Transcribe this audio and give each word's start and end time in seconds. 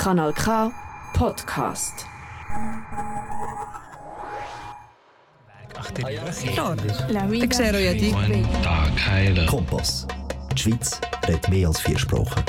Kanal 0.00 0.32
K 0.32 0.72
Podcast. 1.12 2.06
Ach, 5.78 5.90
der 5.90 6.04
Klar, 6.06 6.74
ich 7.30 7.54
sehe 7.54 7.74
euch 7.74 7.84
ja 7.84 7.92
die. 7.92 9.46
Kompass. 9.46 10.06
Die 10.54 10.58
Schweiz 10.58 10.98
redet 11.28 11.50
mehr 11.50 11.68
als 11.68 11.80
vier 11.82 11.98
Sprachen. 11.98 12.42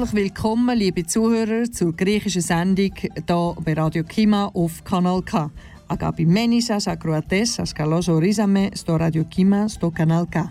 Herzlich 0.00 0.24
willkommen, 0.24 0.78
liebe 0.78 1.04
Zuhörer, 1.04 1.70
zur 1.70 1.94
griechischen 1.94 2.40
Sendung 2.40 2.90
hier 2.96 3.56
bei 3.62 3.74
Radio 3.74 4.02
Kima 4.02 4.46
auf 4.54 4.82
Kanal 4.82 5.20
K. 5.20 5.50
Agapimenisas 5.88 6.88
akroates, 6.88 7.60
as 7.60 7.74
kalos 7.74 8.08
orizame, 8.08 8.70
sto 8.74 8.96
Radio 8.96 9.24
Kima, 9.24 9.68
sto 9.68 9.90
Kanal 9.90 10.26
K. 10.26 10.50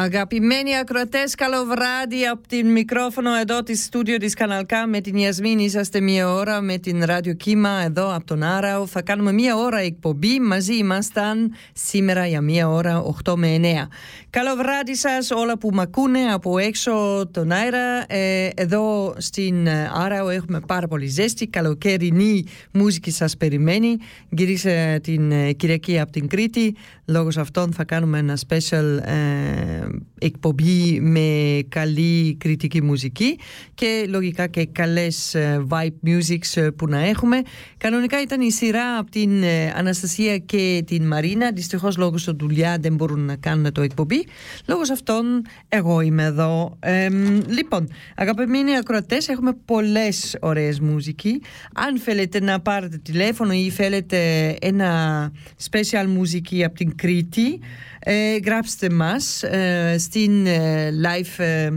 Αγαπημένοι 0.00 0.76
ακροατές, 0.76 1.34
καλό 1.34 1.64
βράδυ 1.64 2.26
από 2.26 2.48
την 2.48 2.66
μικρόφωνο 2.66 3.34
εδώ 3.34 3.62
τη 3.62 3.76
στούντιο 3.76 4.16
της 4.16 4.34
Καναλκά 4.34 4.86
με 4.86 5.00
την 5.00 5.16
Ιασμίνη. 5.16 5.64
Είσαστε 5.64 6.00
μία 6.00 6.32
ώρα 6.32 6.60
με 6.60 6.78
την 6.78 7.04
ράδιο 7.04 7.32
κύμα 7.32 7.82
εδώ 7.84 8.14
από 8.14 8.24
τον 8.24 8.42
Άραο. 8.42 8.86
Θα 8.86 9.02
κάνουμε 9.02 9.32
μία 9.32 9.56
ώρα 9.56 9.78
εκπομπή. 9.78 10.40
Μαζί 10.40 10.74
ήμασταν 10.74 11.54
σήμερα 11.72 12.26
για 12.26 12.40
μία 12.40 12.68
ώρα 12.68 13.04
8 13.24 13.34
με 13.36 13.60
9. 13.62 13.88
Καλό 14.30 14.54
βράδυ 14.56 14.94
σας 14.94 15.30
όλα 15.30 15.58
που 15.58 15.70
μ' 15.72 15.80
ακούνε 15.80 16.20
από 16.32 16.58
έξω 16.58 17.26
τον 17.30 17.50
αέρα. 17.50 18.04
Ε, 18.06 18.48
εδώ 18.54 19.14
στην 19.16 19.68
Άραο 19.94 20.28
έχουμε 20.28 20.60
πάρα 20.66 20.88
πολύ 20.88 21.06
ζέστη. 21.06 21.46
Καλοκαιρινή 21.46 22.44
μουσική 22.72 23.10
σας 23.10 23.36
περιμένει. 23.36 23.96
Γυρίσε 24.28 25.00
την 25.02 25.32
ε, 25.32 25.52
Κυριακή 25.52 26.00
από 26.00 26.12
την 26.12 26.28
Κρήτη. 26.28 26.76
Λόγω 27.04 27.28
αυτών 27.36 27.72
θα 27.72 27.84
κάνουμε 27.84 28.18
ένα 28.18 28.38
special 28.48 28.98
ε, 29.02 29.87
εκπομπή 30.18 31.00
με 31.00 31.58
καλή 31.68 32.36
κριτική 32.40 32.82
μουσική 32.82 33.38
και 33.74 34.06
λογικά 34.08 34.46
και 34.46 34.66
καλές 34.66 35.34
ε, 35.34 35.66
vibe 35.68 36.08
musics 36.08 36.68
που 36.76 36.86
να 36.86 36.98
έχουμε. 36.98 37.42
Κανονικά 37.76 38.20
ήταν 38.22 38.40
η 38.40 38.52
σειρά 38.52 38.98
από 38.98 39.10
την 39.10 39.42
ε, 39.42 39.72
Αναστασία 39.76 40.38
και 40.38 40.82
την 40.86 41.06
Μαρίνα. 41.06 41.50
Δυστυχώς 41.52 41.96
λόγω 41.96 42.18
στο 42.18 42.32
δουλειά 42.38 42.76
δεν 42.80 42.94
μπορούν 42.94 43.20
να 43.20 43.36
κάνουν 43.36 43.72
το 43.72 43.82
εκπομπή. 43.82 44.26
Λόγω 44.66 44.80
αυτών 44.92 45.42
εγώ 45.68 46.00
είμαι 46.00 46.22
εδώ. 46.22 46.76
Ε, 46.80 47.08
λοιπόν, 47.48 47.88
αγαπημένοι 48.16 48.76
ακροατές, 48.76 49.28
έχουμε 49.28 49.52
πολλές 49.64 50.36
ωραίες 50.40 50.80
μουσική. 50.80 51.40
Αν 51.74 51.98
θέλετε 51.98 52.40
να 52.40 52.60
πάρετε 52.60 52.96
τηλέφωνο 52.98 53.52
ή 53.52 53.70
θέλετε 53.70 54.50
ένα 54.60 55.32
special 55.70 56.06
μουσική 56.06 56.64
από 56.64 56.74
την 56.74 56.96
Κρήτη, 56.96 57.60
ε, 57.98 58.36
γράψτε 58.44 58.90
μας 58.90 59.42
ε, 59.42 59.77
στην 59.98 60.46
ε, 60.46 60.90
live 60.90 61.44
ε, 61.44 61.70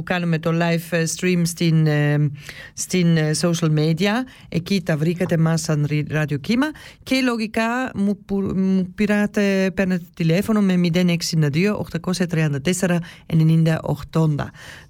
που 0.00 0.06
κάνουμε 0.06 0.38
το 0.38 0.50
live 0.52 1.04
stream 1.16 1.42
στην, 1.42 1.86
στην 2.72 3.16
social 3.40 3.78
media. 3.78 4.12
Εκεί 4.48 4.82
τα 4.82 4.96
βρήκατε 4.96 5.36
μας 5.36 5.60
σαν 5.60 5.86
ραδιοκύμα 6.10 6.66
και 7.02 7.20
λογικά 7.20 7.90
μου, 7.94 8.18
μου 8.54 8.92
πήρατε, 8.94 9.70
παίρνετε 9.74 10.04
τηλέφωνο 10.14 10.60
με 10.60 10.80
0692 10.92 11.10
834 12.18 12.96
90 13.26 13.76
80. 14.12 14.34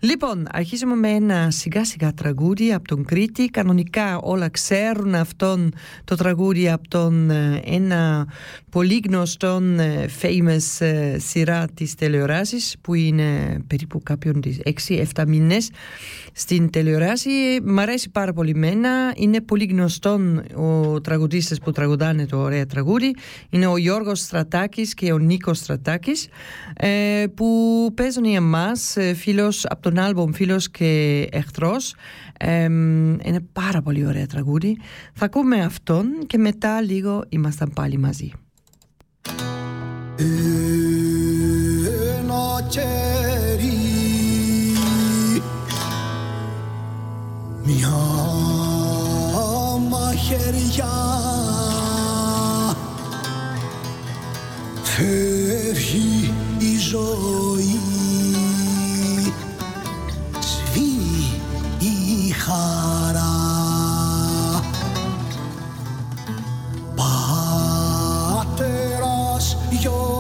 Λοιπόν, 0.01 0.47
αρχίζουμε 0.53 0.95
με 0.95 1.09
ένα 1.09 1.51
σιγά 1.51 1.85
σιγά 1.85 2.13
τραγούδι 2.13 2.73
από 2.73 2.89
τον 2.89 3.05
Κρήτη. 3.05 3.47
Κανονικά 3.47 4.19
όλα 4.19 4.49
ξέρουν 4.49 5.15
αυτόν 5.15 5.73
το 6.05 6.15
τραγούδι 6.15 6.71
από 6.71 6.89
τον 6.89 7.31
ένα 7.65 8.27
πολύ 8.71 9.03
γνωστό 9.09 9.63
famous 10.23 10.87
σειρά 11.17 11.67
της 11.75 11.95
τηλεοράσης 11.95 12.77
που 12.81 12.95
είναι 12.95 13.59
περίπου 13.67 14.03
κάποιον 14.03 14.41
της 14.41 14.59
6-7 15.15 15.25
μήνες 15.27 15.71
στην 16.33 16.71
τηλεοράση. 16.71 17.31
Μ' 17.65 17.79
αρέσει 17.79 18.11
πάρα 18.11 18.33
πολύ 18.33 18.55
μένα. 18.55 19.13
Είναι 19.17 19.41
πολύ 19.41 19.65
γνωστό 19.65 20.21
ο 20.55 21.01
τραγουδίστες 21.01 21.59
που 21.59 21.73
τραγουδάνε 21.73 22.27
το 22.27 22.39
ωραία 22.39 22.67
τραγούδι. 22.67 23.15
Είναι 23.51 23.67
ο 23.67 23.77
Γιώργος 23.77 24.21
Στρατάκης 24.21 24.95
και 24.95 25.13
ο 25.13 25.19
Νίκος 25.19 25.59
Στρατάκης 25.59 26.29
ε, 26.77 27.25
που 27.35 27.47
παίζουν 27.95 28.25
για 28.25 28.37
εμάς 28.37 28.97
φίλος 29.17 29.67
από 29.67 29.83
τον 29.83 29.99
άλμπομ 29.99 30.33
Φίλος 30.33 30.71
και 30.71 31.27
Εχθρός. 31.31 31.95
Ε, 32.39 32.65
είναι 32.65 33.41
πάρα 33.53 33.83
πολύ 33.83 34.07
ωραία 34.07 34.27
τραγούδι. 34.27 34.77
Θα 35.15 35.25
ακούμε 35.25 35.61
αυτόν 35.61 36.07
και 36.27 36.39
μετά 36.39 36.81
λίγο 36.81 37.25
ήμασταν 37.29 37.73
πάλι 37.75 37.99
μαζί. 37.99 38.33
Ένα 40.17 40.70
μια 47.71 47.89
μαχαιριά 49.91 50.93
φεύγει 54.83 56.35
η 56.59 56.79
ζωή. 56.79 57.81
Σβήνει 60.41 61.39
η 61.79 62.31
χαρά. 62.31 63.39
Πατέρας 68.35 69.57
γιος 69.71 70.20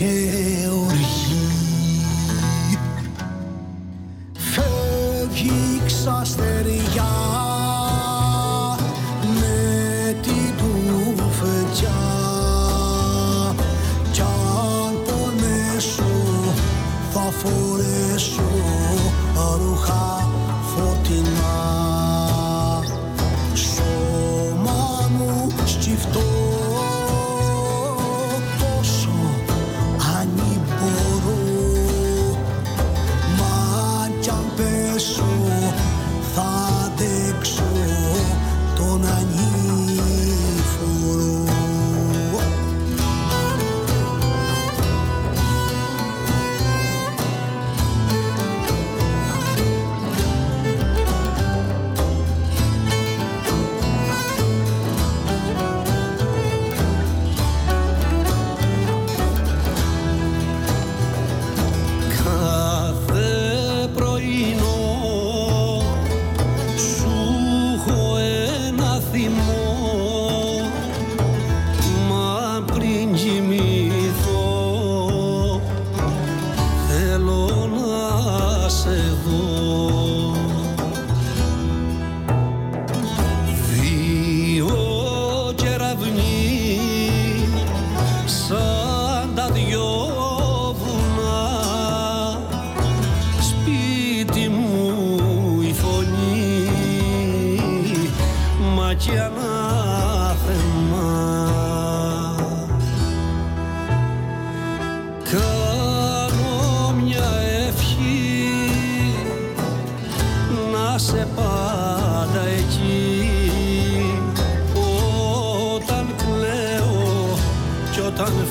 και 0.00 1.19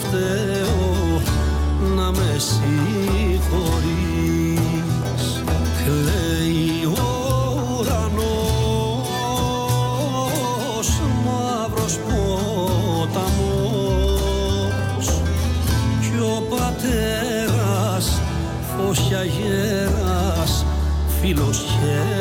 όταν 0.10 0.22
φταίω 0.22 1.22
να 1.96 2.12
με 2.12 2.38
συγχωρείς. 2.38 3.44
Κλαίει 5.84 6.86
ο 6.86 6.88
ουρανός 7.80 8.50
μαύρος 11.26 11.96
ποταμός. 11.98 13.28
Κι 16.02 16.20
ο 16.22 16.44
πατέρας 16.50 18.06
φως 18.78 19.00
και 19.00 19.16
αγέρας 19.16 20.66
φίλος 21.22 21.58
και 21.58 22.19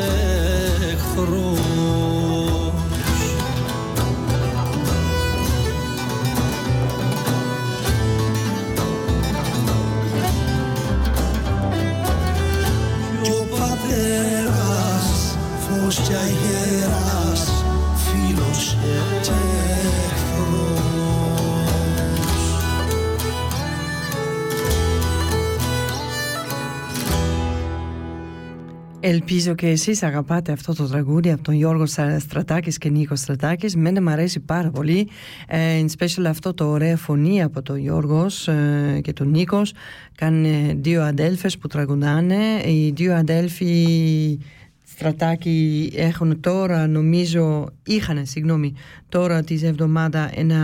Ελπίζω 29.11 29.55
και 29.55 29.67
εσείς 29.67 30.03
αγαπάτε 30.03 30.51
αυτό 30.51 30.73
το 30.73 30.87
τραγούδι 30.87 31.31
από 31.31 31.43
τον 31.43 31.53
Γιώργο 31.53 31.85
Σα- 31.85 32.19
Στρατάκης 32.19 32.77
και 32.77 32.89
Νίκο 32.89 33.15
Στρατάκης. 33.15 33.75
Μένε 33.75 34.01
μου 34.01 34.09
αρέσει 34.09 34.39
πάρα 34.39 34.69
πολύ. 34.69 35.07
Ε, 35.47 35.57
in 35.81 35.85
special 35.97 36.23
αυτό 36.27 36.53
το 36.53 36.69
ωραία 36.69 36.97
φωνή 36.97 37.43
από 37.43 37.61
τον 37.61 37.77
Γιώργος 37.77 38.47
ε, 38.47 38.99
και 39.03 39.13
τον 39.13 39.29
Νίκος. 39.29 39.73
Κάνουν 40.15 40.81
δύο 40.81 41.03
αδέλφες 41.03 41.57
που 41.57 41.67
τραγουδάνε. 41.67 42.35
Οι 42.65 42.91
δύο 42.95 43.15
αδέλφοι 43.15 44.39
Στρατάκη 44.85 45.91
έχουν 45.95 46.39
τώρα 46.39 46.87
νομίζω, 46.87 47.69
είχαν 47.85 48.25
συγγνώμη, 48.25 48.73
τώρα 49.09 49.43
της 49.43 49.63
εβδομάδα 49.63 50.31
ένα 50.35 50.59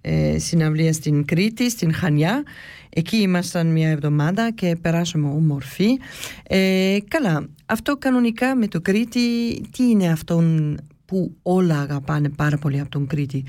ε, 0.00 0.38
συναυλία 0.38 0.92
στην 0.92 1.24
Κρήτη, 1.24 1.70
στην 1.70 1.94
Χανιά. 1.94 2.42
Εκεί 2.90 3.16
ήμασταν 3.16 3.66
μια 3.66 3.88
εβδομάδα 3.88 4.50
και 4.50 4.76
περάσαμε 4.80 5.28
όμορφη. 5.28 5.98
Ε, 6.42 6.96
καλά, 7.08 7.48
αυτό 7.66 7.96
κανονικά 7.96 8.56
με 8.56 8.68
το 8.68 8.80
Κρήτη, 8.80 9.60
τι 9.70 9.84
είναι 9.84 10.10
αυτόν 10.10 10.76
που 11.04 11.36
όλα 11.42 11.80
αγαπάνε 11.80 12.28
πάρα 12.28 12.56
πολύ 12.56 12.80
από 12.80 12.90
τον 12.90 13.06
Κρήτη; 13.06 13.44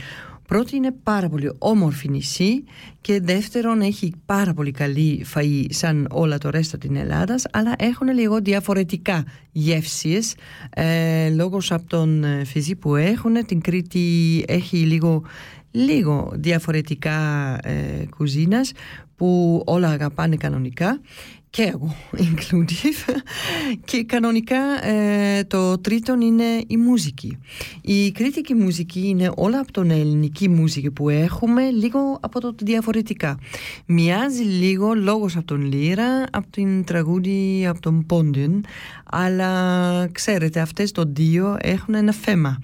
Πρώτη 0.51 0.75
είναι 0.75 0.91
πάρα 1.03 1.29
πολύ 1.29 1.51
όμορφη 1.57 2.09
νησί 2.09 2.63
και 3.01 3.19
δεύτερον 3.21 3.81
έχει 3.81 4.13
πάρα 4.25 4.53
πολύ 4.53 4.71
καλή 4.71 5.25
φαΐ 5.33 5.65
σαν 5.69 6.07
όλα 6.11 6.37
το 6.37 6.49
ρέστο 6.49 6.77
την 6.77 6.95
Ελλάδας 6.95 7.43
αλλά 7.51 7.73
έχουν 7.77 8.07
λίγο 8.07 8.39
διαφορετικά 8.41 9.23
γεύσεις 9.51 10.35
ε, 10.69 11.29
λόγω 11.29 11.59
από 11.69 11.87
τον 11.87 12.23
ε, 12.23 12.43
φυσί 12.45 12.75
που 12.75 12.95
έχουν 12.95 13.45
την 13.45 13.61
Κρήτη 13.61 14.43
έχει 14.47 14.77
λίγο 14.77 15.23
λίγο 15.71 16.31
διαφορετικά 16.35 17.57
ε, 17.63 18.05
κουζίνας 18.17 18.71
που 19.15 19.61
όλα 19.65 19.89
αγαπάνε 19.89 20.35
κανονικά 20.35 20.99
και 21.51 21.63
εγώ 21.63 21.95
inclusive. 22.27 23.15
Και 23.85 24.03
κανονικά 24.03 24.87
ε, 24.87 25.43
το 25.43 25.77
τρίτο 25.77 26.17
είναι 26.21 26.63
η 26.67 26.77
μουσική. 26.77 27.37
Η 27.81 28.11
κριτική 28.11 28.53
μουσική 28.53 29.07
είναι 29.07 29.31
όλα 29.35 29.59
από 29.59 29.71
τον 29.71 29.91
ελληνική 29.91 30.49
μουσική 30.49 30.91
που 30.91 31.09
έχουμε 31.09 31.69
λίγο 31.69 32.17
από 32.21 32.39
το 32.39 32.55
διαφορετικά. 32.61 33.39
Μοιάζει 33.85 34.43
λίγο 34.43 34.93
λόγος 34.93 35.35
από 35.35 35.45
τον 35.45 35.65
Λύρα 35.73 36.23
από 36.31 36.47
την 36.49 36.83
τραγούδι 36.83 37.67
από 37.67 37.79
τον 37.79 38.05
Πόντιν 38.05 38.63
αλλά 39.11 40.09
ξέρετε 40.11 40.59
αυτές 40.59 40.91
το 40.91 41.03
δύο 41.07 41.57
έχουν 41.61 41.93
ένα 41.93 42.13
θέμα 42.13 42.57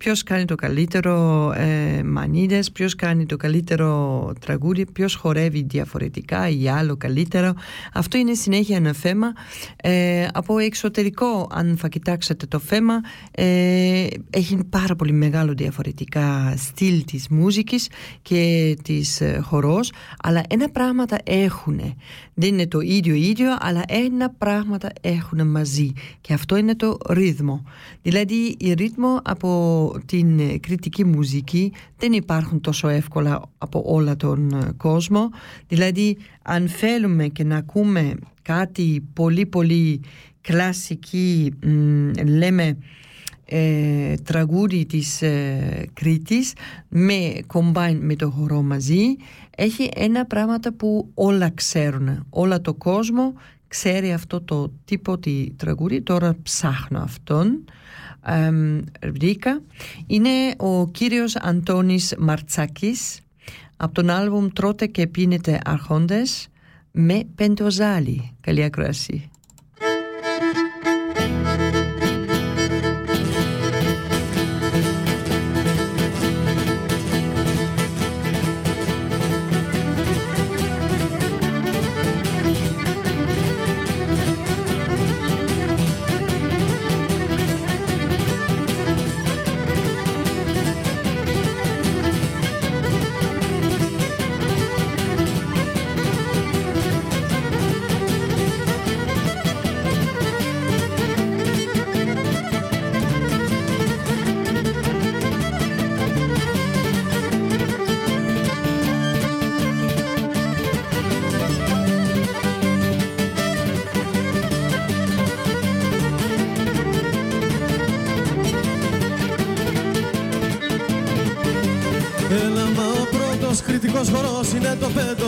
ποιος 0.00 0.22
κάνει 0.22 0.44
το 0.44 0.54
καλύτερο 0.54 1.52
ε, 1.56 2.02
μανίδες, 2.02 2.72
ποιος 2.72 2.94
κάνει 2.94 3.26
το 3.26 3.36
καλύτερο 3.36 4.32
τραγούδι, 4.40 4.86
ποιος 4.86 5.14
χορεύει 5.14 5.64
διαφορετικά 5.68 6.48
ή 6.48 6.68
άλλο 6.68 6.96
καλύτερο. 6.96 7.54
Αυτό 7.92 8.18
είναι 8.18 8.34
συνέχεια 8.34 8.76
ένα 8.76 8.92
θέμα. 8.92 9.32
Ε, 9.76 10.26
από 10.32 10.58
εξωτερικό, 10.58 11.48
αν 11.50 11.76
θα 11.76 11.88
κοιτάξετε 11.88 12.46
το 12.46 12.58
θέμα, 12.58 13.00
ε, 13.30 14.06
έχει 14.30 14.58
πάρα 14.70 14.96
πολύ 14.96 15.12
μεγάλο 15.12 15.52
διαφορετικά 15.52 16.54
στυλ 16.56 17.04
της 17.04 17.28
μουσικής 17.28 17.88
και 18.22 18.76
της 18.82 19.20
ε, 19.20 19.40
χορός, 19.42 19.92
αλλά 20.22 20.42
ένα 20.48 20.70
πράγματα 20.70 21.18
έχουν. 21.24 21.80
Δεν 22.34 22.48
είναι 22.48 22.66
το 22.66 22.80
ίδιο 22.80 23.14
ίδιο, 23.14 23.56
αλλά 23.60 23.82
ένα 23.88 24.30
πράγματα 24.30 24.88
έχουν 25.00 25.46
μαζί 25.46 25.89
και 26.20 26.32
αυτό 26.32 26.56
είναι 26.56 26.74
το 26.74 26.96
ρύθμο. 27.08 27.64
Δηλαδή, 28.02 28.56
η 28.58 28.72
ρύθμο 28.72 29.20
από 29.24 29.92
την 30.06 30.38
ε, 30.38 30.58
κριτική 30.58 31.04
μουσική 31.04 31.72
δεν 31.96 32.12
υπάρχουν 32.12 32.60
τόσο 32.60 32.88
εύκολα 32.88 33.42
από 33.58 33.82
όλα 33.86 34.16
τον 34.16 34.52
ε, 34.52 34.72
κόσμο. 34.76 35.28
Δηλαδή, 35.68 36.16
αν 36.42 36.68
θέλουμε 36.68 37.28
και 37.28 37.44
να 37.44 37.56
ακούμε 37.56 38.14
κάτι 38.42 39.04
πολύ 39.12 39.46
πολύ 39.46 40.00
κλασική, 40.40 41.52
μ, 41.66 42.10
λέμε 42.26 42.78
ε, 43.52 44.14
τραγούδι 44.14 44.86
της 44.86 45.22
ε, 45.22 45.86
Κρήτης 45.92 46.52
με 46.88 47.32
combine 47.46 47.98
με 48.00 48.16
το 48.16 48.30
χορό 48.30 48.62
μαζί 48.62 49.16
έχει 49.56 49.88
ένα 49.94 50.26
πράγματα 50.26 50.72
που 50.72 51.10
όλα 51.14 51.50
ξέρουν 51.54 52.26
όλα 52.30 52.60
το 52.60 52.74
κόσμο 52.74 53.32
ξέρει 53.70 54.12
αυτό 54.12 54.40
το 54.40 54.72
τύπο 54.84 55.18
τη 55.18 55.50
τραγούδι 55.50 56.02
τώρα 56.02 56.36
ψάχνω 56.42 56.98
αυτόν 56.98 57.64
βρήκα 59.12 59.62
είναι 60.06 60.30
ο 60.56 60.88
κύριος 60.88 61.36
Αντώνης 61.36 62.14
Μαρτσάκης 62.18 63.20
από 63.76 63.94
τον 63.94 64.10
άλμπουμ 64.10 64.48
«Τρώτε 64.48 64.86
και 64.86 65.06
πίνετε 65.06 65.60
αρχόντες» 65.64 66.48
με 66.90 67.22
πεντοζάλι. 67.34 68.36
Καλή 68.40 68.62
ακρόαση. 68.62 69.30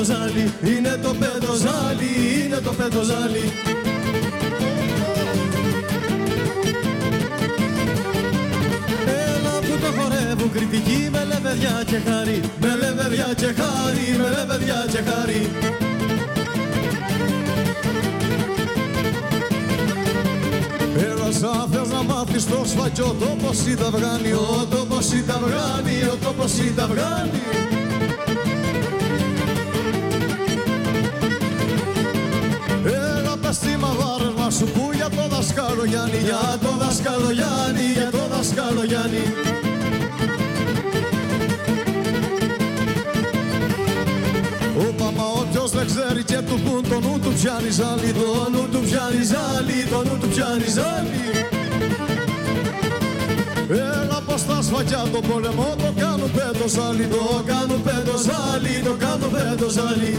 Πεντοζάλι 0.03 0.53
Είναι 0.65 0.99
το 1.03 1.15
πεντοζάλι, 1.15 2.11
είναι 2.45 2.57
το 2.57 2.71
πεντοζάλι. 2.71 3.53
Έλα 9.07 9.59
που 9.61 9.79
το 9.81 10.01
χορεύουν 10.01 10.53
κριτικοί 10.53 11.09
με 11.13 11.25
λεβεδιά 11.25 11.83
και 11.87 11.99
χάρη 12.11 12.41
Με 12.61 12.77
λεβεδιά 12.81 13.29
και 13.37 13.47
χάρη, 13.47 14.07
με 14.19 14.29
λεβεδιά 14.37 14.87
και 14.91 15.01
χάρη. 15.11 15.51
Έλα 20.97 21.33
σαν 21.33 21.69
θες 21.73 21.89
να 21.89 21.95
να 21.97 22.03
μάθεις 22.03 22.47
το 22.47 22.63
σφαγιό 22.65 23.17
το 23.21 23.37
πως 23.43 23.67
ήταν 23.67 23.91
βγάνει 23.91 24.33
Ο 24.33 24.67
τόπος 24.71 25.13
ήταν 25.13 25.39
βγάνει, 25.39 26.03
ο 26.13 26.17
τόπος 26.25 26.59
ήταν 26.59 26.89
βγάνει 26.89 27.42
σου 34.63 34.73
που 34.73 34.91
για 34.95 35.09
το 35.09 35.25
δασκάλο 35.35 35.85
Γιάννη 35.85 36.19
Για 36.29 36.59
το 36.63 36.71
δασκάλο 36.83 37.31
Γιάννη, 37.39 37.87
για 37.99 38.11
το 38.11 38.23
δασκάλο 38.33 38.85
Γιάννη. 38.85 39.25
Δεν 45.75 45.87
ξέρει 45.87 46.23
και 46.25 46.41
του 46.49 46.61
πουν 46.65 46.83
το 46.89 47.01
νου 47.01 47.19
του 47.23 47.33
πιάνει 47.39 47.71
ζάλι 47.71 48.13
Το 48.13 48.49
νου 48.53 48.69
του 48.73 48.81
πιάνει 48.87 49.23
ζάλι, 49.33 49.79
το 49.91 49.99
νου 50.07 50.19
του 50.21 50.29
πιάνει 50.29 50.69
ζάλι. 50.77 51.23
Έλα 53.71 54.19
πως 54.27 54.41
στα 54.41 54.63
σφαγιά 54.63 55.03
το 55.13 55.21
πόλεμο 55.29 55.75
το 55.83 55.91
κάνουν 56.01 56.31
πέντο 56.37 56.67
ζάλι 56.77 57.07
Το 57.07 57.43
κάνουν 57.51 57.83
πέντο 57.83 58.17
ζάλι, 58.27 58.75
το 58.85 58.95
κάνουν 59.03 59.31
πέντο 59.35 59.69
ζάλι 59.69 60.13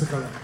the 0.00 0.06
color. 0.06 0.35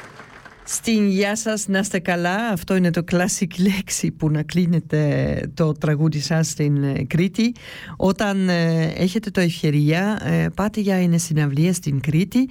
Στην 0.85 1.09
«Γεια 1.09 1.37
σας, 1.37 1.69
να 1.69 1.79
είστε 1.79 1.99
καλά» 1.99 2.49
αυτό 2.53 2.77
είναι 2.77 2.91
το 2.91 3.05
classic 3.11 3.47
λέξη 3.59 4.11
που 4.11 4.31
να 4.31 4.43
κλείνετε 4.43 5.41
το 5.55 5.73
τραγούδι 5.73 6.21
σας 6.21 6.49
στην 6.49 6.83
ε, 6.83 7.05
Κρήτη. 7.05 7.55
Όταν 7.97 8.49
ε, 8.49 8.93
έχετε 8.97 9.31
το 9.31 9.41
ευκαιρία 9.41 10.21
ε, 10.25 10.49
πάτε 10.55 10.81
για 10.81 10.95
ένα 10.95 11.19
συναυλία 11.19 11.73
στην 11.73 12.01
Κρήτη. 12.01 12.49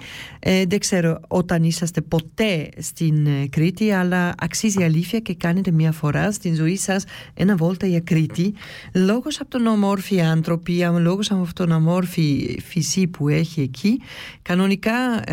Δεν 0.68 0.80
ξέρω 0.80 1.20
όταν 1.28 1.64
είσαστε 1.64 2.02
ποτέ 2.02 2.70
στην 2.78 3.28
Κρήτη 3.50 3.92
αλλά 3.92 4.34
αξίζει 4.38 4.84
αλήθεια 4.84 5.20
και 5.20 5.36
κάνετε 5.36 5.72
μια 5.72 5.92
φορά 5.92 6.32
στην 6.32 6.56
ζωή 6.56 6.78
σας 6.78 7.04
ένα 7.34 7.56
βόλτα 7.56 7.88
για 7.88 8.00
Κρήτη. 8.00 8.54
Λόγω 8.94 9.28
από 9.40 9.50
τον 9.50 9.68
ομόρφη 9.68 10.22
άνθρωποι 10.22 10.88
λόγω 11.00 11.20
από 11.30 11.54
τον 11.54 11.72
ομόρφη 11.72 12.60
φυσή 12.64 13.08
που 13.08 13.30
έχει 13.30 13.62
εκεί. 13.62 14.02
Κανονικά 14.42 15.24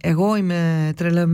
εγώ 0.00 0.36
είμαι 0.36 0.92
τρελα 0.96 1.26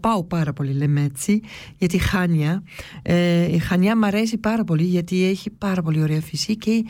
αγαπάω 0.00 0.24
πάρα 0.24 0.52
πολύ 0.52 0.72
λέμε 0.72 1.02
έτσι 1.02 1.40
γιατί 1.76 1.96
η 1.96 1.98
Χάνια 1.98 2.62
ε, 3.02 3.54
η 3.54 3.58
Χανιά 3.58 3.96
μου 3.96 4.06
αρέσει 4.06 4.38
πάρα 4.38 4.64
πολύ 4.64 4.82
γιατί 4.82 5.24
έχει 5.24 5.50
πάρα 5.50 5.82
πολύ 5.82 6.02
ωραία 6.02 6.20
φυσική 6.20 6.56
και 6.56 6.84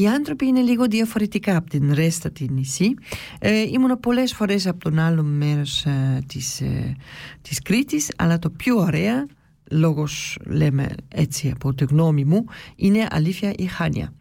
οι 0.00 0.06
άνθρωποι 0.06 0.46
είναι 0.46 0.60
λίγο 0.60 0.84
διαφορετικά 0.86 1.56
από 1.56 1.70
την 1.70 1.94
ρέστα 1.94 2.30
τη 2.30 2.48
νησί. 2.50 2.94
Ε, 3.38 3.60
ήμουν 3.60 4.00
πολλές 4.00 4.34
φορές 4.34 4.66
από 4.66 4.78
τον 4.78 4.98
άλλο 4.98 5.22
μέρος 5.22 5.84
ε, 5.84 6.22
της, 6.26 6.60
ε, 6.60 6.96
της 7.42 7.62
Κρήτης 7.62 8.10
αλλά 8.16 8.38
το 8.38 8.50
πιο 8.50 8.76
ωραία 8.76 9.26
λόγος 9.72 10.38
λέμε 10.46 10.88
έτσι 11.08 11.50
από 11.54 11.74
τη 11.74 11.84
γνώμη 11.84 12.24
μου 12.24 12.44
είναι 12.76 13.06
αλήθεια 13.10 13.52
η 13.56 13.64
Χάνια. 13.64 14.12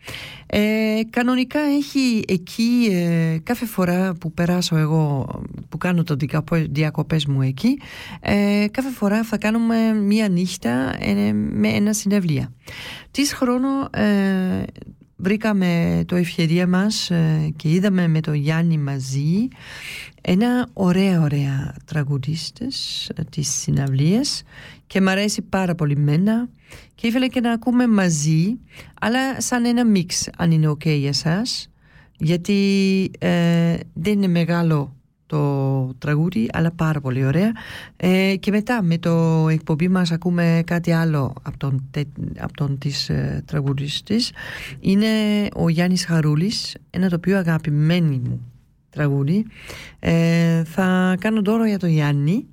Ε, 0.45 0.99
κανονικά 1.09 1.59
έχει 1.59 2.23
εκεί 2.27 2.89
ε, 2.91 3.37
κάθε 3.43 3.65
φορά 3.65 4.13
που 4.13 4.31
περάσω 4.31 4.75
εγώ 4.75 5.27
που 5.69 5.77
κάνω 5.77 6.03
το 6.03 6.15
διακοπές 6.69 7.25
μου 7.25 7.41
εκεί 7.41 7.79
ε, 8.21 8.65
κάθε 8.71 8.89
φορά 8.89 9.23
θα 9.23 9.37
κάνουμε 9.37 9.93
μία 9.93 10.29
νύχτα 10.29 10.95
ε, 10.99 11.33
με 11.33 11.67
ένα 11.67 11.93
συνευλία 11.93 12.53
της 13.11 13.33
χρόνο 13.33 13.67
βρήκαμε 15.21 16.03
το 16.07 16.15
ευκαιρία 16.15 16.67
μας 16.67 17.11
και 17.55 17.69
είδαμε 17.69 18.07
με 18.07 18.19
τον 18.19 18.33
Γιάννη 18.33 18.77
μαζί 18.77 19.47
ένα 20.21 20.69
ωραία 20.73 21.21
ωραία 21.21 21.75
τραγουδίστες 21.85 23.09
της 23.29 23.49
συναυλίας 23.49 24.43
και 24.87 25.01
μ' 25.01 25.07
αρέσει 25.07 25.41
πάρα 25.41 25.75
πολύ 25.75 25.95
μένα 25.95 26.49
και 26.95 27.07
ήθελα 27.07 27.27
και 27.27 27.39
να 27.39 27.51
ακούμε 27.51 27.87
μαζί 27.87 28.59
αλλά 29.01 29.41
σαν 29.41 29.65
ένα 29.65 29.85
μίξ 29.85 30.29
αν 30.37 30.51
είναι 30.51 30.69
ok 30.69 30.85
για 30.85 31.13
σας 31.13 31.69
γιατί 32.17 33.11
ε, 33.19 33.77
δεν 33.93 34.13
είναι 34.13 34.27
μεγάλο 34.27 34.95
το 35.31 35.93
τραγούδι 35.97 36.49
αλλά 36.53 36.71
πάρα 36.71 37.01
πολύ 37.01 37.25
ωραία. 37.25 37.51
Ε, 37.97 38.35
και 38.39 38.51
μετά 38.51 38.83
με 38.83 38.97
το 38.97 39.47
εκπομπή 39.49 39.87
μας 39.87 40.11
ακούμε 40.11 40.61
κάτι 40.65 40.91
άλλο 40.91 41.33
από 41.41 41.57
τον, 41.57 41.89
από 42.39 42.53
τον 42.53 42.77
της 42.77 43.09
ε, 43.09 43.43
τραγουδιστής 43.45 44.31
είναι 44.79 45.07
ο 45.55 45.69
Γιάννης 45.69 46.05
Χαρούλης 46.05 46.75
ένα 46.89 47.09
το 47.09 47.19
πιο 47.19 47.37
αγαπημένο 47.37 48.07
μου 48.07 48.41
τραγούδι. 48.89 49.45
Ε, 49.99 50.63
θα 50.63 51.15
κάνω 51.19 51.41
τώρα 51.41 51.67
για 51.67 51.79
τον 51.79 51.89
Γιάννη. 51.89 52.45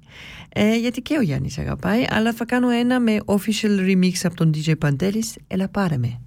Ε, 0.53 0.77
γιατί 0.77 1.03
και 1.03 1.17
ο 1.19 1.23
Γιάννης 1.23 1.59
αγαπάει 1.59 2.05
αλλά 2.11 2.33
θα 2.33 2.45
κάνω 2.45 2.71
ένα 2.71 3.01
με 3.01 3.17
official 3.25 3.81
remix 3.89 4.13
από 4.23 4.35
τον 4.35 4.53
DJ 4.55 4.79
Παντέλης 4.79 5.37
έλα 5.47 5.69
πάρε 5.69 5.97
με 5.97 6.21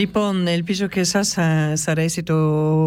Λοιπόν, 0.00 0.46
ελπίζω 0.46 0.86
και 0.86 1.00
εσάς 1.00 1.28
σας 1.28 1.88
αρέσει 1.88 2.22
το 2.22 2.34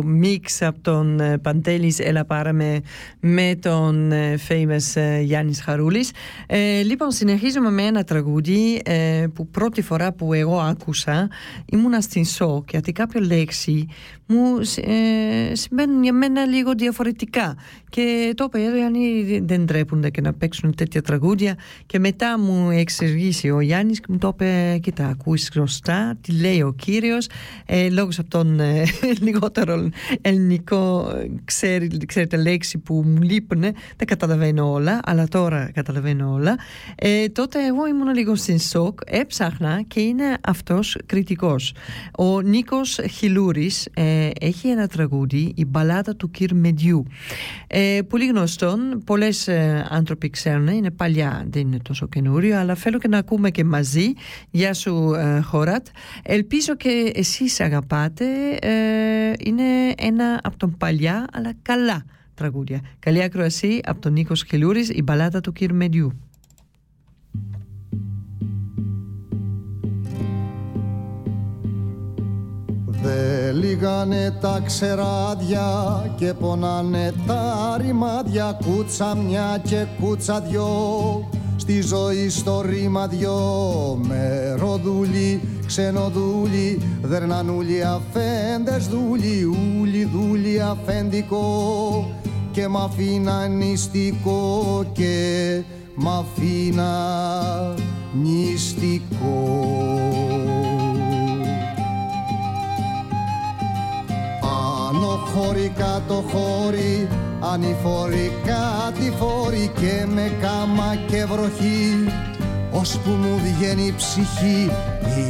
μίξ 0.05 0.61
από 0.61 0.79
τον 0.81 1.19
ε, 1.19 1.37
Παντέλης. 1.37 1.99
Έλα 1.99 2.25
Πάραμε 2.25 2.81
με 3.25 3.55
τον 3.59 4.11
ε, 4.11 4.39
famous 4.47 5.01
ε, 5.01 5.21
Γιάννης 5.21 5.61
Χαρούλης. 5.61 6.11
Ε, 6.47 6.81
λοιπόν, 6.81 7.11
συνεχίζουμε 7.11 7.71
με 7.71 7.81
ένα 7.81 8.03
τραγούδι 8.03 8.81
ε, 8.85 9.25
που 9.33 9.47
πρώτη 9.47 9.81
φορά 9.81 10.13
που 10.13 10.33
εγώ 10.33 10.59
άκουσα 10.59 11.29
ήμουνα 11.65 12.01
στην 12.01 12.25
σοκ 12.25 12.69
γιατί 12.69 12.91
κάποια 12.91 13.21
λέξη 13.21 13.87
μου 14.27 14.59
ε, 14.75 15.55
σημαίνουν 15.55 16.03
για 16.03 16.13
μένα 16.13 16.45
λίγο 16.45 16.73
διαφορετικά 16.73 17.55
και 17.89 18.33
το 18.35 18.43
είπα 18.43 18.59
γιατί 18.59 19.39
δεν 19.45 19.65
τρέπονται 19.65 20.09
και 20.09 20.21
να 20.21 20.33
παίξουν 20.33 20.75
τέτοια 20.75 21.01
τραγούδια 21.01 21.55
και 21.85 21.99
μετά 21.99 22.39
μου 22.39 22.69
εξηγήσει 22.69 23.49
ο 23.49 23.61
Γιάννης 23.61 23.99
και 23.99 24.05
μου 24.09 24.17
το 24.17 24.31
είπε 24.33 24.79
κοίτα 24.81 25.07
ακούεις 25.07 25.51
γνωστά 25.55 26.17
τι 26.21 26.31
λέει 26.31 26.61
ο 26.61 26.73
κύριος 26.77 27.29
ε, 27.65 27.89
λόγω 27.89 28.09
από 28.17 28.29
τον 28.29 28.59
ε, 28.59 28.83
λιγότερο 29.25 29.89
ελληνικό 30.21 31.13
ξέρει, 31.45 31.89
ξέρετε 32.05 32.37
λέξη 32.37 32.77
που 32.77 33.03
μου 33.13 33.21
λείπουν 33.21 33.61
δεν 33.61 34.07
καταλαβαίνω 34.07 34.71
όλα 34.71 34.99
αλλά 35.03 35.27
τώρα 35.27 35.71
καταλαβαίνω 35.73 36.33
όλα. 36.33 36.57
Ε, 36.95 37.27
τότε 37.27 37.65
εγώ 37.65 37.87
ήμουν 37.87 38.13
λίγο 38.13 38.35
στην 38.35 38.59
σοκ 38.59 38.99
έψαχνα 39.05 39.81
και 39.87 39.99
είναι 39.99 40.37
αυτός 40.41 40.97
κριτικός. 41.05 41.73
Ο 42.17 42.41
Νίκος 42.41 42.99
Χιλούρης 43.11 43.87
ε, 43.93 44.29
έχει 44.39 44.67
ένα 44.67 44.87
τραγούδι 44.87 45.53
η 45.55 45.65
μπαλάτα 45.65 46.15
του 46.15 46.31
Κυρ 46.31 46.53
Μεντιού 46.53 47.05
ε, 47.67 47.99
πολύ 48.09 48.27
γνωστόν 48.27 49.01
πολλές 49.05 49.47
ε, 49.47 49.87
άνθρωποι 49.89 50.29
ξέρουν 50.29 50.67
είναι 50.67 50.91
παλιά 50.91 51.45
δεν 51.49 51.61
είναι 51.61 51.79
τόσο 51.81 52.07
καινούριο 52.07 52.57
αλλά 52.57 52.75
θέλω 52.75 52.97
και 52.97 53.07
να 53.07 53.17
ακούμε 53.17 53.49
και 53.49 53.63
μαζί. 53.63 54.13
Γεια 54.49 54.73
σου 54.73 55.13
ε, 55.13 55.39
Χωρατ 55.39 55.87
ελπίζω 56.23 56.75
και 56.75 57.11
εσείς 57.15 57.59
αγαπάτε 57.59 58.25
ε, 58.61 59.33
είναι 59.39 59.93
ένα 59.97 60.39
από 60.43 60.57
τον 60.57 60.77
παλιά 60.77 61.25
αλλά 61.33 61.53
καλά 61.61 62.05
τραγούδια. 62.33 62.81
Καλή 62.99 63.23
ακροασία 63.23 63.79
από 63.85 64.01
τον 64.01 64.13
Νίκος 64.13 64.43
Χιλούρης 64.43 64.89
η 64.89 65.01
μπαλάτα 65.03 65.41
του 65.41 65.51
Κυρ 65.51 65.73
Μεντιού 65.73 66.11
Δε 73.03 73.51
λίγανε 73.51 74.37
τα 74.41 74.61
ξεράδια 74.65 75.65
και 76.15 76.33
πονάνε 76.33 77.13
τα 77.27 77.77
ρημάδια 77.81 78.59
κούτσα 78.65 79.15
μια 79.15 79.61
και 79.63 79.85
κούτσα 79.99 80.41
δυο 80.41 80.67
στη 81.57 81.81
ζωή 81.81 82.29
στο 82.29 82.61
ρήμα 82.61 83.07
δυο 83.07 83.39
με 84.01 84.55
ροδούλι, 84.59 85.41
ξενοδούλι 85.65 86.81
δερνανούλι 87.01 87.83
αφέντες 87.83 88.87
δούλι 88.87 89.43
ούλι 89.79 90.05
δούλι 90.05 90.61
αφέντικο. 90.61 91.45
Και 92.51 92.67
μ' 92.67 92.77
αφήνα 92.77 93.47
νηστικό 93.47 94.83
και 94.91 95.61
μ' 95.95 96.09
αφήνα 96.09 96.93
νηστικό. 98.13 99.63
Άνω 104.89 105.19
χώρι 105.33 105.71
κάτω 105.77 106.23
χώρι 106.31 107.07
ανηφορικά 107.51 108.91
τη 108.99 109.11
φόρη 109.19 109.71
και 109.79 110.05
με 110.13 110.31
κάμα 110.41 110.95
και 111.07 111.25
βροχή. 111.25 112.07
Ώσπου 112.71 113.09
μου 113.09 113.41
βγαίνει 113.43 113.85
η 113.85 113.93
ψυχή 113.97 114.71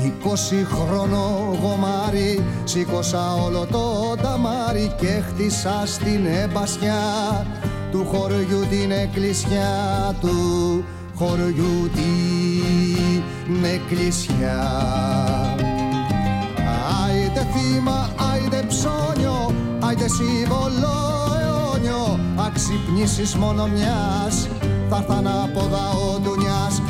είκοσι 0.05 0.67
χρόνο 0.71 1.57
γομάρι. 1.61 2.43
Σήκωσα 2.63 3.33
όλο 3.33 3.65
το 3.71 4.15
ταμάρι 4.21 4.93
και 4.99 5.21
χτίσα 5.27 5.83
στην 5.85 6.25
εμπασιά 6.25 7.01
του 7.91 8.05
χωριού 8.11 8.65
την 8.69 8.91
εκκλησιά 8.91 10.15
του. 10.21 10.37
Χωριού 11.15 11.89
την 11.93 13.63
εκκλησιά. 13.63 14.61
Άιντε 17.05 17.47
θύμα, 17.53 18.09
άιντε 18.33 18.63
ψώνιο, 18.67 19.55
άιντε 19.79 20.05
σύμβολο 20.07 21.12
αιώνιο 22.53 22.73
Αξυπνήσεις 22.89 23.35
μόνο 23.35 23.67
μιας, 23.67 24.47
θα 24.89 24.97
έρθαν 24.97 25.27
από 25.27 25.59
ο 25.59 26.19
ντουνιάς 26.19 26.81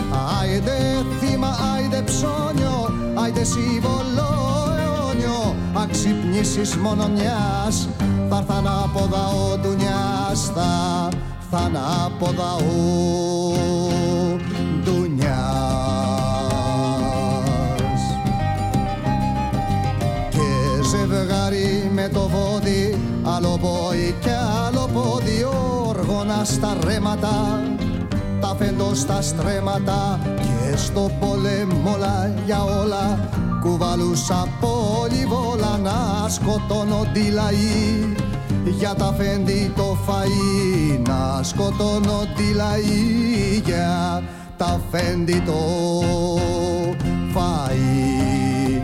Άιντε 0.42 1.06
θύμα, 1.20 1.58
άιντε 1.76 2.02
ψώνιο, 2.02 2.94
άιντε 3.14 3.44
σύμβολο 3.44 4.30
αιώνιο 4.78 5.56
Αξυπνήσεις 5.74 6.76
μόνο 6.76 7.08
μιας, 7.08 7.90
θα 8.30 8.38
έρθαν 8.38 8.68
από 8.68 9.00
ο 9.00 9.58
ντουνιάς 9.58 10.52
Θα 10.56 11.10
έρθαν 11.52 11.78
από 12.06 12.26
ο 12.26 12.68
ντουνιάς 14.84 15.34
και 20.30 20.84
ζευγάρι 20.90 21.92
με 21.94 22.10
το 22.14 22.30
βόδι 22.30 22.98
άλλο 23.24 23.58
πόη 23.62 24.16
και 24.20 24.30
άλλο 24.30 24.32
πόδι 24.32 24.33
όργωνα 26.44 26.46
στα 26.46 26.78
ρέματα 26.88 27.62
τα 28.42 28.56
φέντο 28.60 28.94
στα 28.94 29.22
στρέμματα 29.22 30.20
και 30.36 30.78
στο 30.78 31.12
πολέμολα 31.20 32.34
για 32.46 32.64
όλα. 32.64 33.30
Κουβαλούσα 33.62 34.48
πολυβόλα 34.60 35.78
να 35.78 36.30
σκοτώνονται 36.30 37.20
οι 37.20 37.30
λαοί 37.30 38.16
για 38.78 38.94
τα 38.96 39.14
φέντη 39.18 39.72
το 39.76 39.98
φαΐ 40.08 41.00
να 41.08 41.44
σκοτώνονται 41.44 42.42
οι 42.52 42.54
λαοί 42.54 43.62
για 43.66 44.24
τα 44.58 44.82
φέντη 44.92 45.42
το 45.46 45.60
φαΐ. 47.34 48.82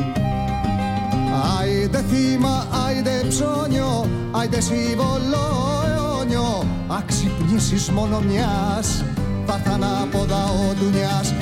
Άιντε 1.59 2.03
θύμα, 2.09 2.67
άιντε 2.87 3.23
ψώνιο, 3.29 4.09
άιντε 4.31 4.61
σύμβολο 4.61 5.47
αιώνιο 5.85 6.78
Αξυπνήσεις 6.91 7.89
μόνο 7.89 8.19
μιας, 8.19 9.03
θα 9.45 9.53
έρθαν 9.53 9.83
από 9.83 10.19
ο 10.19 10.73
ντουνιάς 10.73 11.33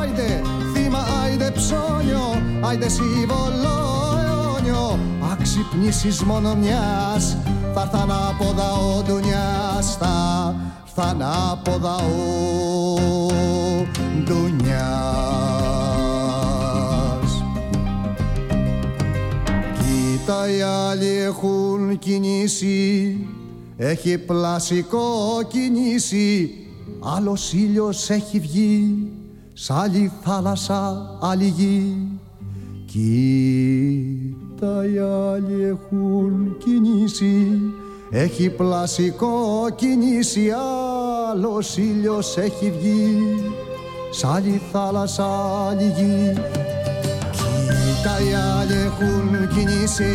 Άιντε 0.00 0.42
θύμα, 0.74 0.98
άιντε 1.24 1.50
ψώνιο, 1.50 2.42
άιντε 2.60 2.88
σύμβολο 2.88 3.78
αιώνιο 4.24 4.98
Αξυπνήσεις 5.32 6.22
μόνο 6.22 6.54
μιας, 6.54 7.36
θα 7.74 7.80
έρθαν 7.80 8.10
από 8.10 8.54
ο 8.98 9.02
ντουνιάς 9.02 9.96
Θα 9.98 10.54
έρθαν 10.86 11.22
από 11.50 11.72
ο 11.72 12.96
ντουνιάς 14.24 14.76
Κοίτα 19.78 20.50
οι 20.50 20.60
άλλοι 20.60 21.18
έχουν 21.18 21.98
κινήσει 21.98 23.16
Έχει 23.76 24.18
πλασικό 24.18 25.02
κινήσει 25.48 26.50
Άλλος 27.00 27.52
ήλιος 27.52 28.10
έχει 28.10 28.40
βγει 28.40 29.08
Σ' 29.52 29.70
άλλη 29.70 30.12
θάλασσα 30.22 31.18
άλλη 31.20 31.46
γη. 31.56 31.96
Κοίτα 32.86 34.84
οι 34.84 34.98
άλλοι 34.98 35.64
έχουν 35.64 36.56
κινήσει. 36.64 37.60
Έχει 38.10 38.50
πλασικό 38.50 39.68
κινήσει 39.74 40.50
Άλλος 41.30 41.76
ήλιος 41.76 42.36
έχει 42.36 42.70
βγει 42.70 43.18
Σ' 44.10 44.24
άλλη 44.24 44.60
θάλασσα 44.72 45.26
άλλη 45.68 45.92
γη 45.96 46.32
Κοίτα 48.06 48.20
οι 48.28 48.34
άλλοι 48.58 48.78
έχουν 48.88 49.48
κινήσει. 49.54 50.14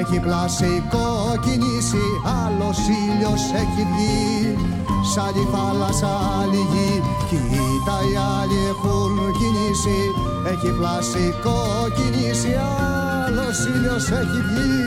Έχει 0.00 0.18
πλασικό 0.26 1.08
κινήσει. 1.44 2.04
Άλλος 2.42 2.78
ήλιος 3.02 3.42
έχει 3.62 3.82
βγει. 3.90 4.56
Σ' 5.10 5.18
άλλη 5.26 5.44
θάλασσα 5.52 6.12
άλλη 6.40 6.62
γη. 6.72 6.92
Κοίτα 7.28 7.96
οι 8.08 8.14
άλλοι 8.38 8.58
έχουν 8.72 9.12
κινήσει. 9.38 9.98
Έχει 10.52 10.70
πλασικό 10.78 11.58
κινήσει. 11.96 12.52
Άλλος 13.24 13.56
ήλιος 13.74 14.06
έχει 14.20 14.40
βγει. 14.48 14.82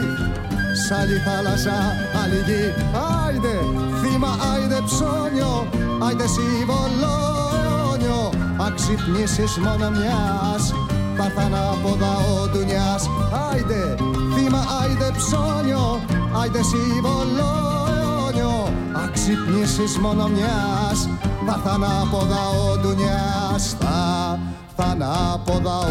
Σ' 0.82 0.92
άλλη 1.00 1.18
θάλασσα 1.26 1.78
άλλη 2.22 2.40
γη. 2.48 2.64
Άιντε 3.24 3.56
θύμα, 4.00 4.32
άιντε 4.52 4.80
ψώνιο. 4.88 5.54
Άιντε 6.06 6.28
σύμβολο 6.36 7.16
αιώνιο 7.60 8.22
Αξυπνήσεις 8.68 9.58
μόνο 9.58 9.90
μιας 9.98 10.64
θα 11.18 11.26
έρθαν 11.26 11.56
από 11.56 11.90
ο 11.90 12.48
ντουνιάς 12.48 13.10
Άιντε 13.52 13.96
θύμα, 14.36 14.62
άιντε 14.82 15.12
ψώνιο 15.18 16.02
Άιντε 16.42 16.62
σύμβολο 16.64 17.52
αιώνιο 17.98 18.74
Αξυπνήσεις 19.04 19.98
μόνο 19.98 20.28
μιας 20.28 21.10
θα 21.46 21.54
έρθαν 21.56 21.84
από 21.84 22.18
ο 22.18 22.78
ντουνιάς 22.78 23.76
Θα 23.80 24.40
έρθαν 24.78 25.02
από 25.34 25.54
ο 25.54 25.86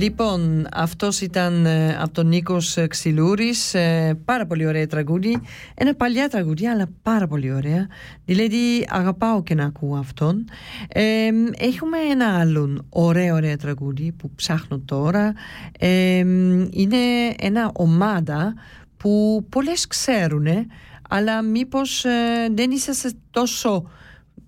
Λοιπόν, 0.00 0.66
αυτός 0.72 1.20
ήταν 1.20 1.66
ε, 1.66 1.96
από 2.00 2.12
τον 2.12 2.26
Νίκος 2.26 2.78
Ξυλούρης, 2.88 3.74
ε, 3.74 4.18
πάρα 4.24 4.46
πολύ 4.46 4.66
ωραία 4.66 4.86
τραγούδι. 4.86 5.40
Ένα 5.74 5.94
παλιά 5.94 6.28
τραγούδι, 6.28 6.66
αλλά 6.66 6.86
πάρα 7.02 7.26
πολύ 7.26 7.52
ωραία. 7.52 7.86
Δηλαδή, 8.24 8.86
αγαπάω 8.88 9.42
και 9.42 9.54
να 9.54 9.64
ακούω 9.64 9.96
αυτόν. 9.96 10.44
Ε, 10.88 11.28
έχουμε 11.58 11.98
ένα 12.10 12.38
άλλο 12.38 12.84
ωραίο, 12.88 13.34
ωραίο 13.34 13.56
τραγούδι 13.56 14.12
που 14.12 14.30
ψάχνω 14.34 14.78
τώρα. 14.78 15.32
Ε, 15.78 16.18
είναι 16.70 16.96
ένα 17.38 17.70
ομάδα 17.74 18.54
που 18.96 19.44
πολλές 19.48 19.86
ξέρουν, 19.86 20.46
αλλά 21.08 21.42
μήπως 21.42 22.04
ε, 22.04 22.48
δεν 22.54 22.70
είσαστε 22.70 23.12
τόσο, 23.30 23.90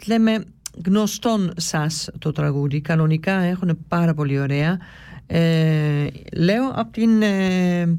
λέμε, 0.07 0.45
γνωστόν 0.87 1.53
σας 1.57 2.09
το 2.19 2.33
τραγούδι. 2.33 2.81
Κανονικά 2.81 3.33
έχουν 3.33 3.79
πάρα 3.89 4.15
πολύ 4.15 4.41
ωραία. 4.41 4.79
Ε, 5.27 6.07
λέω 6.37 6.71
από 6.75 6.93
την 6.93 7.23
ε, 7.23 7.99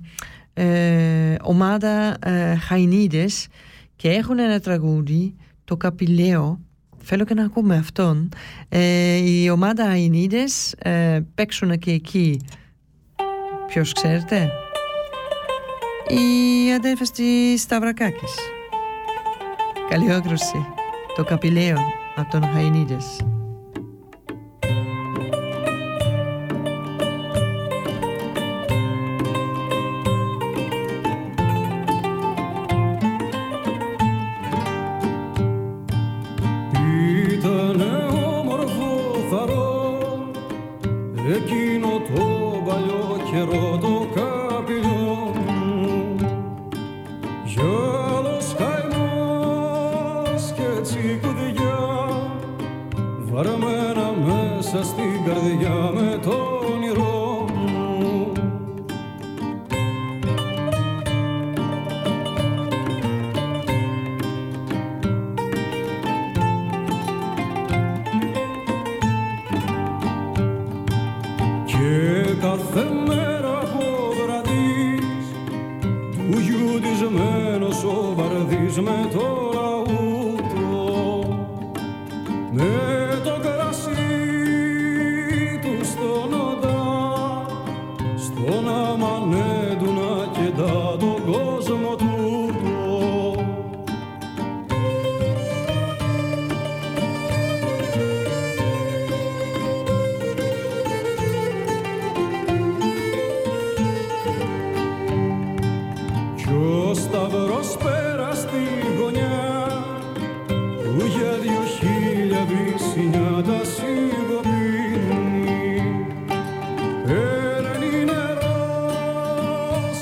ε, 0.53 1.35
ομάδα 1.41 2.17
ε, 2.25 2.55
Χαϊνίδες 2.55 3.47
και 3.95 4.09
έχουν 4.09 4.39
ένα 4.39 4.59
τραγούδι, 4.59 5.35
το 5.63 5.77
Καπηλαίο, 5.77 6.59
θέλω 6.97 7.25
και 7.25 7.33
να 7.33 7.43
ακούμε 7.43 7.75
αυτόν. 7.75 8.29
Ε, 8.69 9.15
η 9.15 9.49
ομάδα 9.49 9.83
Χαϊνίδες 9.83 10.73
ε, 10.77 11.19
παίξουν 11.35 11.79
και 11.79 11.91
εκεί. 11.91 12.39
Ποιος 13.67 13.93
ξέρετε; 13.93 14.49
Οι 16.07 16.73
αδέρφες 16.73 17.11
της 17.11 17.61
Σταυρακάκης. 17.61 18.35
Καλή 19.89 20.13
όκρουση. 20.13 20.65
Το 21.15 21.23
Καπηλαίο 21.23 21.77
από 22.15 22.31
τον 22.31 23.36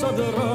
صدرك 0.06 0.55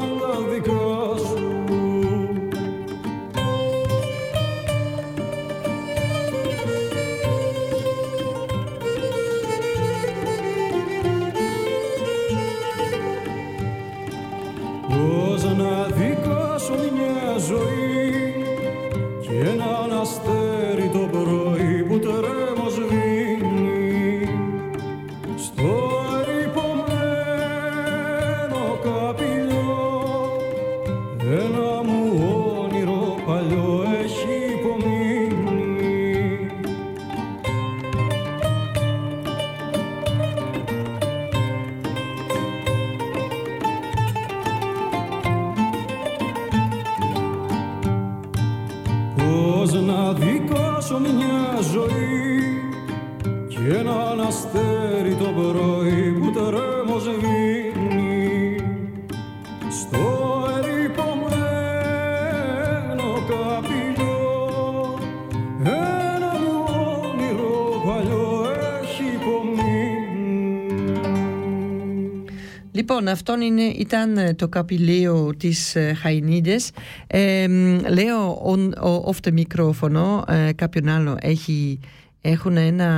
Λοιπόν, 72.99 73.13
αυτό 73.13 73.41
είναι, 73.41 73.63
ήταν 73.63 74.17
ε, 74.17 74.35
το 74.35 74.49
καπηλείο 74.49 75.35
της 75.37 75.77
ε, 75.77 75.95
Χαϊνίδες. 75.95 76.71
Ε, 77.07 77.47
λέω 77.89 78.43
off 79.09 79.17
το 79.21 79.33
μικρόφωνο, 79.33 80.25
ε, 80.29 80.53
κάποιον 80.53 80.89
άλλο 80.89 81.17
έχει, 81.21 81.81
έχουν 82.21 82.57
ένα... 82.57 82.89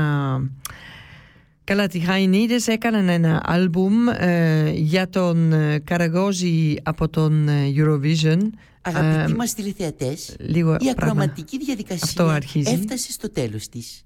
Καλά, 1.64 1.86
τη 1.86 1.98
Χαϊνίδες 1.98 2.66
έκαναν 2.66 3.08
ένα 3.08 3.42
άλμπουμ 3.44 4.08
ε, 4.08 4.70
για 4.70 5.08
τον 5.08 5.52
Καραγόζη 5.84 6.76
από 6.82 7.08
τον 7.08 7.48
Eurovision. 7.76 8.38
Αγαπητοί 8.80 9.34
μας 9.36 9.54
τηλεθεατές, 9.54 10.36
η 10.78 10.90
ακροματική 10.90 11.58
διαδικασία 11.58 12.40
έφτασε 12.64 13.12
στο 13.12 13.30
τέλος 13.30 13.68
της. 13.68 14.04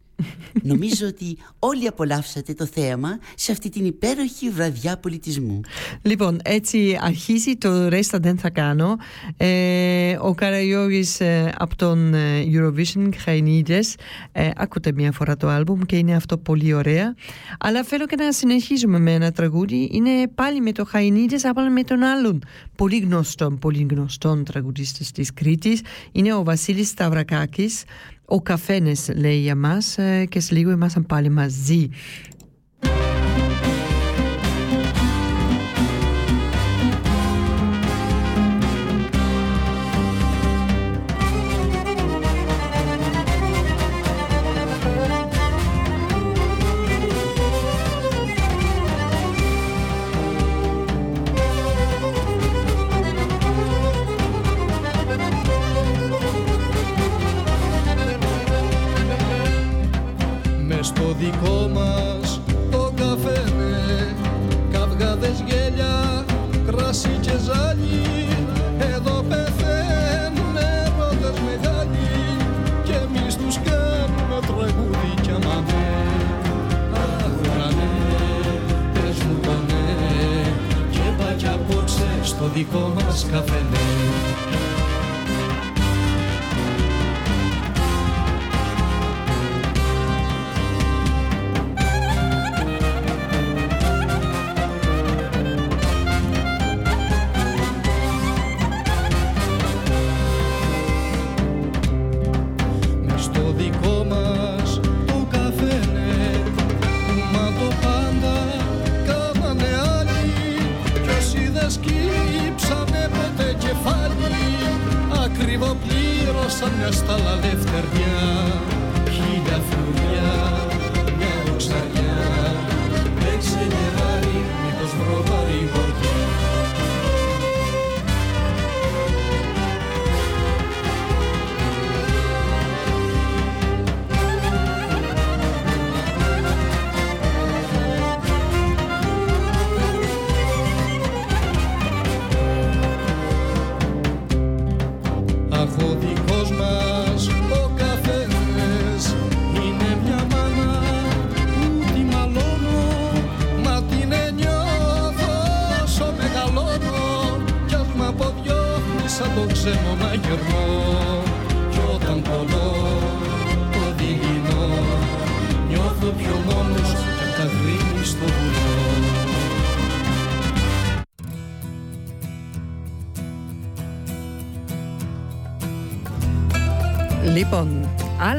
Νομίζω 0.63 1.07
ότι 1.07 1.37
όλοι 1.59 1.87
απολαύσατε 1.87 2.55
το 2.55 2.67
θέαμα 2.67 3.19
σε 3.35 3.53
αυτή 3.53 3.69
την 3.69 3.85
υπέροχη 3.85 4.51
βραδιά 4.51 4.97
πολιτισμού. 4.97 5.61
Λοιπόν, 6.03 6.39
έτσι 6.45 6.99
αρχίζει 7.01 7.57
το 7.57 7.89
ρέστα 7.89 8.19
δεν 8.19 8.39
θα 8.39 8.51
κάνω. 8.51 8.97
Ε, 9.37 10.17
ο 10.21 10.35
Καραγιώργης 10.35 11.21
ε, 11.21 11.53
από 11.59 11.77
τον 11.77 12.15
ε, 12.15 12.45
Eurovision 12.53 13.09
Χαϊνίδες 13.17 13.95
ε, 14.33 14.51
ακούτε 14.57 14.93
μια 14.93 15.13
φορά 15.13 15.37
το 15.37 15.49
άλμπουμ 15.49 15.81
και 15.81 15.97
είναι 15.97 16.15
αυτό 16.15 16.39
πολύ 16.39 16.73
ωραία. 16.73 17.15
Αλλά 17.59 17.85
θέλω 17.85 18.07
και 18.07 18.17
να 18.17 18.33
συνεχίζουμε 18.33 18.99
με 18.99 19.13
ένα 19.13 19.33
τραγούδι. 19.33 19.89
Είναι 19.93 20.29
πάλι 20.35 20.61
με 20.61 20.73
το 20.73 20.85
Χαϊνίδες 20.85 21.45
αλλά 21.45 21.71
με 21.71 21.83
τον 21.83 22.03
άλλον 22.03 22.43
πολύ 22.77 22.99
γνωστό, 22.99 23.51
πολύ 23.51 23.87
γνωστόν 23.91 24.45
τραγουδίστης 24.45 25.11
της 25.11 25.33
Κρήτης. 25.33 25.81
Είναι 26.13 26.35
ο 26.35 26.43
Βασίλης 26.45 26.89
Σταυρακάκης 26.89 27.83
ο 28.25 28.41
καφένες 28.43 29.11
λέει 29.15 29.39
για 29.39 29.57
μας 29.57 29.99
και 30.29 30.41
σε 30.41 30.55
λίγο 30.55 30.71
ήμασταν 30.71 31.07
πάλι 31.07 31.31
μαζί 31.31 31.89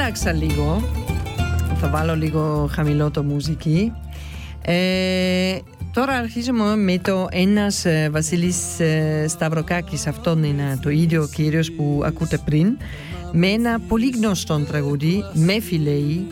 άλλαξα 0.05 0.31
λίγο. 0.33 0.81
Θα 1.75 1.89
βάλω 1.89 2.15
λίγο 2.15 2.69
χαμηλό 2.71 3.11
το 3.11 3.23
μουσική. 3.23 3.91
Ε, 4.61 5.57
τώρα 5.93 6.13
αρχίζουμε 6.13 6.75
με 6.75 6.97
το 6.97 7.27
ένας 7.31 7.85
ε, 7.85 8.09
Βασίλης 8.11 8.79
ε, 8.79 9.25
Σταυροκάκης. 9.27 10.07
Αυτόν 10.07 10.43
είναι 10.43 10.79
το 10.81 10.89
ίδιο 10.89 11.29
κύριος 11.35 11.71
που 11.71 12.01
ακούτε 12.05 12.37
πριν. 12.37 12.77
Με 13.31 13.47
ένα 13.47 13.79
πολύ 13.79 14.09
γνωστό 14.09 14.59
τραγούδι, 14.59 15.23
με 15.33 15.59
φιλέη. 15.59 16.27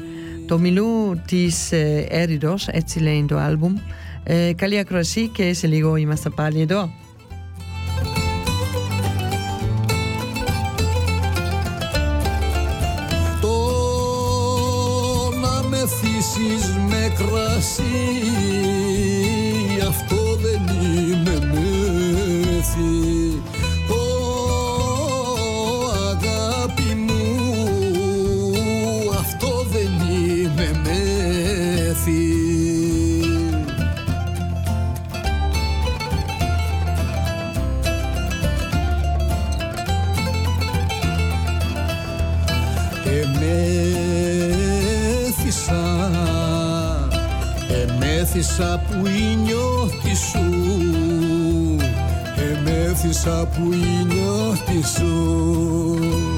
Το 0.48 0.58
μιλού 0.60 1.22
της 1.28 1.72
ε, 1.72 2.06
Έριδος, 2.10 2.68
έτσι 2.68 3.00
λέει 3.00 3.26
το 3.28 3.38
άλμπουμ. 3.38 3.74
Ε, 4.24 4.54
καλή 4.56 4.78
ακροασία 4.80 5.26
και 5.26 5.54
σε 5.54 5.68
λίγο 5.68 5.96
είμαστε 5.96 6.30
πάλι 6.30 6.62
εδώ. 6.62 6.90
Εμέθησα 48.34 48.82
που 48.88 49.06
η 49.06 49.36
νιώτη 49.36 50.16
σου. 50.16 50.50
Εμέθησα 52.36 53.48
που 53.48 53.74
η 53.74 54.06
νιώτη 54.06 54.88
σου 54.98 56.33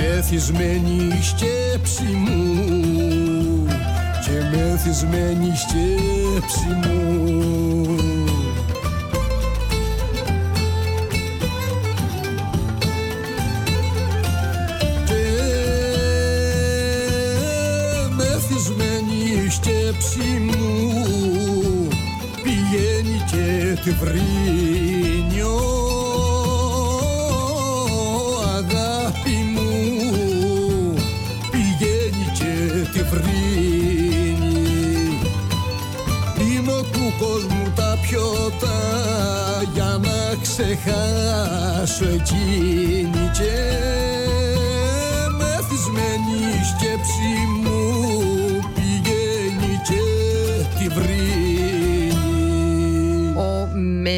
και 0.00 0.06
μεθυσμένη 0.06 1.22
σκέψη 1.22 2.02
μου. 2.02 2.40
Μεθυσμένη 4.52 5.52
σκέψη 5.56 6.66
μου. 6.66 7.96
Και 15.04 15.24
μεθυσμένη 18.16 19.50
σκέψη 19.50 20.40
μου. 20.40 21.88
Πηγαίνει 22.42 23.24
και 23.30 23.80
τη 23.82 23.90
βρίνιο 23.90 24.89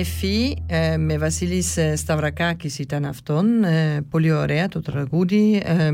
Μεφή 0.02 0.56
ε, 0.66 0.96
με 0.96 1.18
Βασίλης 1.18 1.78
Σταυρακάκης 1.94 2.78
ήταν 2.78 3.04
αυτόν, 3.04 3.64
ε, 3.64 4.06
πολύ 4.10 4.32
ωραία 4.32 4.68
το 4.68 4.80
τραγούδι. 4.80 5.62
Ε, 5.64 5.90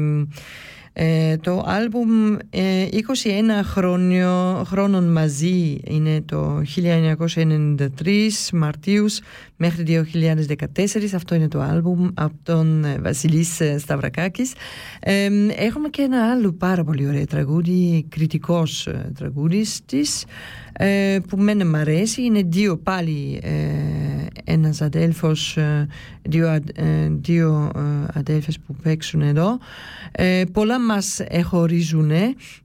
ε, 1.01 1.37
το 1.37 1.63
άλμπουμ 1.67 2.37
ε, 2.51 2.87
21 2.91 2.95
χρόνιο, 3.63 4.63
χρόνων 4.67 5.13
μαζί 5.13 5.81
είναι 5.85 6.21
το 6.21 6.63
1993 6.77 7.87
Μαρτίους 8.53 9.21
μέχρι 9.57 10.07
2014 10.15 10.57
αυτό 11.15 11.35
είναι 11.35 11.49
το 11.49 11.61
άλμπουμ 11.61 12.09
από 12.15 12.35
τον 12.43 12.85
ε, 12.85 12.99
Βασιλής 13.01 13.61
ε, 13.61 13.79
Σταυρακάκης. 13.79 14.53
Ε, 15.01 15.29
έχουμε 15.57 15.89
και 15.89 16.03
ένα 16.03 16.31
άλλο 16.31 16.53
πάρα 16.53 16.85
πολύ 16.85 17.09
ωραίο 17.09 17.25
τραγούδι 17.25 18.07
κριτικός 18.09 18.89
τραγούδις 19.15 19.81
της 19.87 20.25
ε, 20.81 21.19
που 21.29 21.37
μένα 21.37 21.65
μ' 21.67 21.75
αρέσει. 21.75 22.23
Είναι 22.23 22.43
δύο 22.47 22.77
πάλι 22.77 23.41
ε, 23.43 23.51
ένας 24.45 24.81
αδέλφος 24.81 25.57
ε, 25.57 25.87
δύο, 26.23 26.49
ε, 26.49 26.63
δύο 27.21 27.71
αδέλφες 28.15 28.59
που 28.59 28.75
παίξουν 28.83 29.21
εδώ. 29.21 29.59
Πολλά 30.53 30.81
μας 30.81 31.21
χωρίζουν 31.45 32.11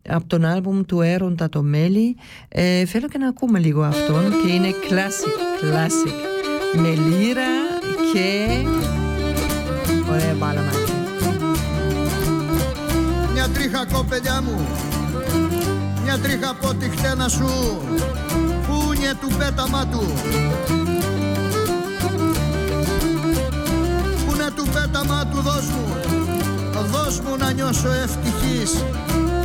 από 0.09 0.27
τον 0.27 0.45
άλμπουμ 0.45 0.81
του 0.81 1.01
Έρωτα 1.01 1.49
το 1.49 1.61
Μέλι 1.63 2.15
θέλω 2.85 3.07
και 3.07 3.17
να 3.17 3.27
ακούμε 3.27 3.59
λίγο 3.59 3.81
αυτόν 3.81 4.23
και 4.45 4.51
είναι 4.51 4.69
classic, 4.89 5.63
classic. 5.63 6.13
Με 6.81 6.89
λύρα 6.89 7.51
και 8.13 8.47
ωραία 10.11 10.33
μπάλα 10.39 10.61
Μια 13.33 13.49
τρίχα 13.49 13.85
κοπελιά 13.85 14.41
μου 14.41 14.92
μια 16.15 16.21
τρίχα 16.21 16.49
από 16.49 16.73
τη 16.73 16.89
χτένα 16.89 17.27
σου 17.27 17.47
πούνε 18.67 19.13
του 19.21 19.35
πέταμα 19.37 19.87
του. 19.87 20.13
Πούνε 24.25 24.51
του 24.55 24.67
πέταμα 24.73 25.25
του 25.25 25.41
δώσ' 25.41 25.69
μου 25.69 25.95
δώσ' 26.91 27.19
μου 27.19 27.37
να 27.37 27.51
νιώσω 27.51 27.89
ευτυχής 27.91 28.83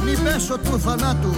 μη 0.05 0.17
πέσω 0.17 0.59
του 0.59 0.81
θανάτου. 0.81 1.35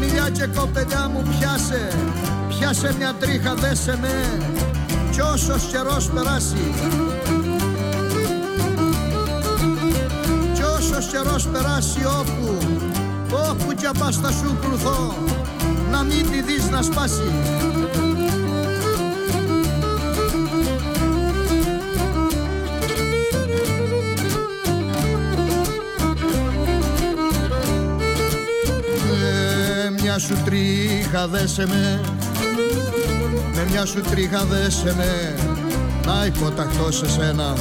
Μιλιά 0.00 0.30
και 0.32 0.46
κοπελιά 0.46 1.10
μου 1.12 1.22
πιάσε 1.22 1.88
Πιάσε 2.48 2.94
μια 2.98 3.14
τρίχα 3.20 3.54
δέσε 3.54 3.98
με. 4.00 4.57
κι 4.57 4.57
όσος 5.32 5.62
καιρός 5.70 6.10
περάσει. 6.10 6.56
Κι 10.54 10.62
όσος 10.62 11.06
καιρός 11.06 11.46
περάσει 11.46 12.04
όπου 12.04 12.58
όπου 13.30 13.72
κι 13.72 13.86
απάς 13.86 14.16
θα 14.16 14.30
σου 14.30 14.58
κρουθώ 14.60 15.14
να 15.90 16.02
μην 16.02 16.30
τη 16.30 16.42
δεις 16.42 16.70
να 16.70 16.82
σπάσει. 16.82 17.32
Ε, 29.86 29.90
μια 30.02 30.18
σου 30.18 30.34
τρίχα 30.44 31.28
δέσε 31.28 31.66
με 31.66 32.00
με 32.10 32.17
μια 33.70 33.84
σου 33.86 34.00
τρίχα 34.00 34.44
δέσε 34.44 34.94
με 34.96 35.34
να 36.06 36.26
υποταχθώ 36.26 36.90
σε 36.90 37.08
σένα. 37.08 37.52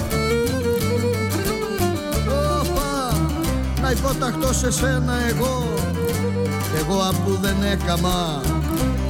Όπα, 2.61 3.17
να 3.81 3.91
υποταχθώ 3.91 4.53
σε 4.53 4.71
σένα 4.71 5.13
εγώ. 5.29 5.73
Εγώ 6.79 7.01
απού 7.09 7.37
δεν 7.41 7.55
έκαμα 7.71 8.41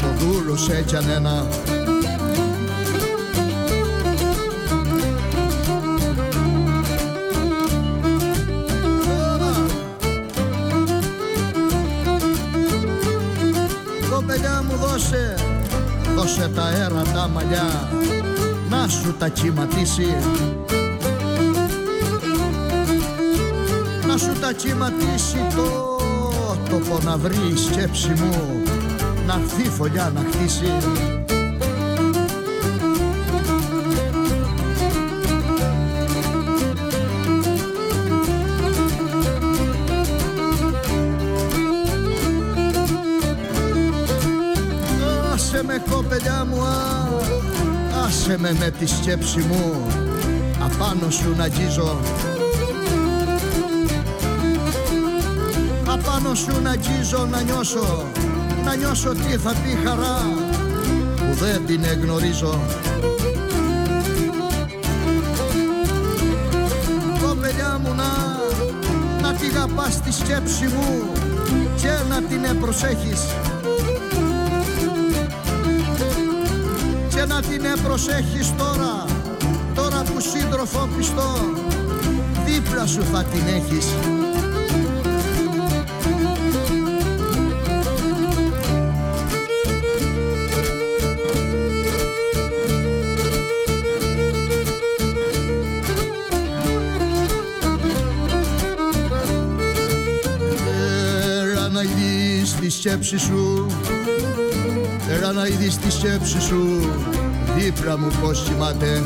το 0.02 0.08
δούλο 0.18 0.56
σε 0.56 0.86
ένα 1.16 1.48
έρατα 17.52 17.89
μαλλιά 17.89 17.89
Να 18.70 18.88
σου 18.88 19.16
τα 19.20 19.30
κυματίσει. 19.30 20.16
Να 24.08 24.18
σου 24.18 24.39
τα 24.39 24.54
κυματίσει 24.54 25.38
το 25.56 25.98
τόπο 26.70 27.00
να 27.04 27.18
βρεις 27.18 27.38
η 27.54 27.58
σκέψη 27.58 28.10
μου. 28.10 28.64
Να 29.28 29.34
έρθει 29.34 29.70
φωλιά 29.70 30.12
να 30.16 30.22
χτίσει 30.32 30.72
κοπελιά 45.89 46.45
μου 46.49 46.62
α, 46.62 47.08
Άσε 48.05 48.38
με 48.39 48.55
με 48.60 48.72
τη 48.80 48.86
σκέψη 48.86 49.39
μου. 49.39 49.88
Απάνω 50.60 51.10
σου 51.10 51.34
να 51.38 51.43
αγγίζω. 51.43 51.99
Απάνω 55.88 56.36
σου 56.36 56.62
να 56.62 56.70
αγγίζω 56.70 57.28
να 57.32 57.41
νιώσω. 57.41 58.05
Να 58.66 58.76
νιώσω 58.76 59.10
τι 59.10 59.38
θα 59.38 59.49
πει 59.49 59.88
χαρά 59.88 60.22
Που 61.16 61.34
δεν 61.39 61.66
την 61.66 61.84
εγνωρίζω. 61.84 62.60
Κοπελιά 67.22 67.80
μου 67.84 67.93
να. 67.95 68.36
Να 69.22 69.34
τη 69.34 69.47
γαπάς 69.47 70.01
τη 70.01 70.12
σκέψη 70.12 70.66
μου 70.66 71.12
Και 71.76 71.91
να 72.10 72.22
την 72.22 72.60
προσέχεις 72.60 73.22
και 77.18 77.26
να 77.26 77.41
την 77.41 77.84
προσέχεις 77.84 78.55
τώρα 78.57 79.05
τώρα 79.76 80.03
που 80.03 80.20
σύντροφο 80.20 80.89
πιστό 80.97 81.36
δίπλα 82.45 82.86
σου 82.86 83.03
θα 83.03 83.24
την 83.24 83.41
έχεις. 83.47 83.86
Έλα 101.41 101.70
να 101.70 101.82
ειδείς 101.82 102.55
τη 102.55 102.70
σκέψη 102.70 103.18
σου 103.18 103.65
Έλα 105.10 105.32
να 105.32 105.45
είδεις 105.45 105.78
τη 105.78 105.91
σκέψη 105.91 106.41
σου 106.41 106.91
δίπλα 107.55 107.97
μου 107.97 108.08
πως 108.22 108.43
κοιμάται. 108.43 109.03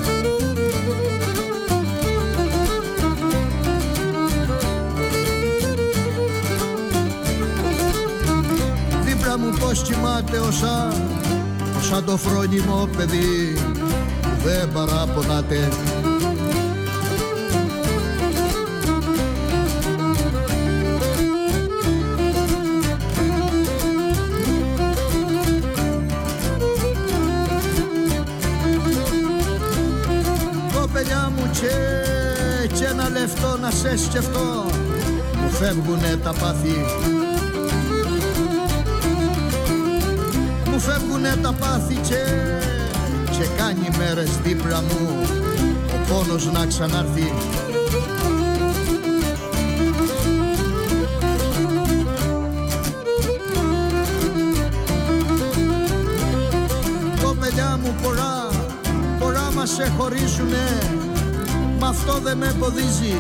Δίπλα 9.04 9.38
μου 9.38 9.50
πως 9.60 9.82
κοιμάται 9.82 10.38
όσα 10.38 10.94
όσα 11.78 12.04
το 12.04 12.18
φρόνιμο 12.18 12.90
παιδί 12.98 13.54
που 14.22 14.30
δεν 14.44 14.72
παραπονάται 14.74 15.70
λεφτό 33.42 33.58
να 33.58 33.72
σε 33.72 33.98
σκεφτώ. 33.98 34.66
Μου 35.42 35.50
φεύγουνε 35.50 36.20
τα 36.24 36.34
πάθη. 36.34 36.86
Μου 40.72 40.80
φεύγουνε 40.80 41.36
τα 41.42 41.54
πάθη 41.54 41.96
και, 41.96 42.24
και 43.32 43.46
κάνει 43.58 43.90
μέρες 43.98 44.38
δίπλα 44.44 44.82
μου 44.82 45.28
Ο 45.94 46.14
πόνος 46.14 46.52
να 46.52 46.66
ξανάρθει. 46.66 47.34
Κοπελιά 57.24 57.80
μου 57.84 57.96
πολλά, 58.04 58.50
πολλά 59.20 59.52
μας 59.52 59.70
σε 59.70 59.92
χωρίζουνε 59.98 61.11
Μα 61.82 61.88
αυτό 61.88 62.20
δεν 62.24 62.38
με 62.38 62.48
εμποδίζει. 62.48 63.14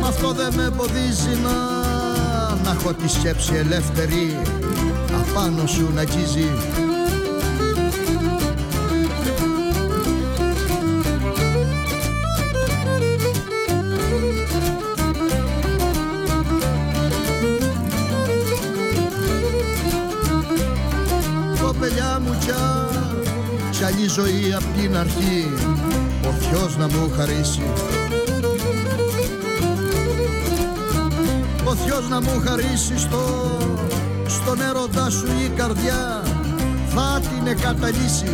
Μα 0.00 0.08
αυτό 0.08 0.32
δεν 0.32 0.54
με 0.54 0.62
εμποδίζει 0.62 1.38
να 1.42 1.52
Να 2.64 2.70
έχω 2.70 2.92
τη 2.92 3.08
σκέψη 3.08 3.54
ελεύθερη 3.54 4.40
Απάνω 5.20 5.66
σου 5.66 5.90
να 5.94 6.00
αγγίζει 6.00 6.50
απ' 24.62 24.80
την 24.80 24.96
αρχή 24.96 25.48
ο 26.26 26.30
Θεός 26.30 26.76
να 26.76 26.86
μου 26.86 27.10
χαρίσει. 27.16 27.62
Ο 31.64 31.74
Θεός 31.74 32.08
να 32.08 32.20
μου 32.20 32.42
χαρίσει 32.46 32.98
στο, 32.98 33.20
στον 34.26 34.60
έρωτά 34.60 35.10
σου 35.10 35.26
η 35.44 35.48
καρδιά 35.56 36.22
θα 36.94 37.20
την 37.20 37.46
εκαταλύσει 37.46 38.30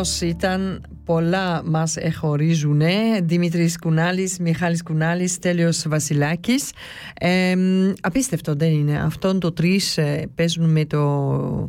Αυτός 0.00 0.20
ήταν 0.20 0.82
πολλά 1.04 1.62
μας 1.64 1.96
εχωρίζουν 1.96 2.80
Δημήτρης 3.22 3.78
Κουνάλης, 3.78 4.38
Μιχάλης 4.38 4.82
Κουνάλης, 4.82 5.38
Τέλειος 5.38 5.84
Βασιλάκης. 5.88 6.72
Ε, 7.18 7.54
Απίστευτο 8.00 8.54
δεν 8.54 8.70
είναι. 8.70 8.98
Αυτόν 8.98 9.40
το 9.40 9.52
τρεις 9.52 9.98
ε, 9.98 10.28
παίζουν 10.34 10.70
με 10.70 10.84
το 10.84 11.68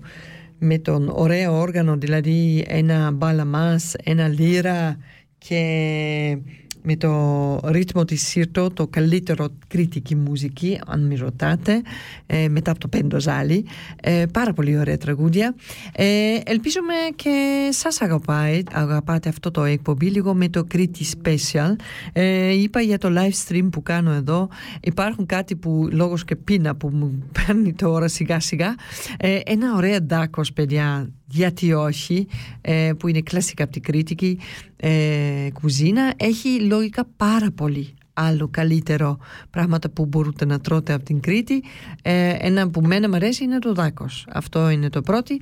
με 0.57 0.77
τον 0.77 1.09
ωραίο 1.13 1.59
όργανο 1.59 1.95
δηλαδή 1.97 2.65
ένα 2.67 3.11
μπάλα 3.11 3.45
μας, 3.45 3.93
ένα 4.03 4.27
λύρα 4.27 4.97
και 5.37 6.37
με 6.83 6.95
το 6.95 7.59
ρύθμο 7.65 8.05
της 8.05 8.27
Σύρτο 8.27 8.69
το 8.69 8.87
καλύτερο 8.87 9.47
κριτική 9.67 10.15
μουσική 10.15 10.79
αν 10.87 11.05
με 11.05 11.15
ρωτάτε 11.15 11.81
ε, 12.25 12.47
μετά 12.49 12.71
από 12.71 12.79
το 12.79 12.87
Πέντο 12.87 13.19
Ζάλι. 13.19 13.65
Ε, 14.01 14.25
πάρα 14.33 14.53
πολύ 14.53 14.77
ωραία 14.77 14.97
τραγούδια. 14.97 15.55
Ε, 15.95 16.37
ελπίζουμε 16.45 16.93
και 17.15 17.67
σας 17.71 18.01
αγαπάει, 18.01 18.63
αγαπάτε 18.71 19.29
αυτό 19.29 19.51
το 19.51 19.63
εκπομπή 19.63 20.05
λίγο 20.05 20.33
με 20.33 20.49
το 20.49 20.63
Κρήτη 20.63 21.05
Special. 21.23 21.75
Ε, 22.13 22.53
είπα 22.53 22.81
για 22.81 22.97
το 22.97 23.09
live 23.11 23.47
stream 23.47 23.67
που 23.71 23.83
κάνω 23.83 24.11
εδώ 24.11 24.49
υπάρχουν 24.81 25.25
κάτι 25.25 25.55
που 25.55 25.87
λόγος 25.91 26.25
και 26.25 26.35
πείνα 26.35 26.75
που 26.75 26.89
μου 26.89 27.23
παίρνει 27.45 27.73
τώρα 27.73 28.07
σιγά 28.07 28.39
σιγά 28.39 28.75
ε, 29.17 29.39
ένα 29.45 29.75
ωραία 29.75 30.01
ντάκος 30.01 30.53
παιδιά 30.53 31.09
γιατί 31.31 31.73
όχι, 31.73 32.27
ε, 32.61 32.91
που 32.99 33.07
είναι 33.07 33.21
κλασικά 33.21 33.63
από 33.63 33.71
την 33.71 33.81
κριτική 33.81 34.39
ε, 34.75 35.47
κουζίνα, 35.53 36.13
έχει 36.17 36.59
λογικά 36.59 37.07
πάρα 37.17 37.51
πολύ 37.51 37.93
άλλο 38.13 38.47
καλύτερο 38.51 39.17
πράγματα 39.49 39.89
που 39.89 40.05
μπορείτε 40.05 40.45
να 40.45 40.59
τρώτε 40.59 40.93
από 40.93 41.03
την 41.03 41.19
Κρήτη. 41.19 41.63
Ε, 42.01 42.35
ένα 42.39 42.69
που 42.69 42.81
μένα 42.81 43.09
μου 43.09 43.15
αρέσει 43.15 43.43
είναι 43.43 43.59
το 43.59 43.73
δάκος. 43.73 44.27
Αυτό 44.33 44.69
είναι 44.69 44.89
το 44.89 45.01
πρώτο. 45.01 45.35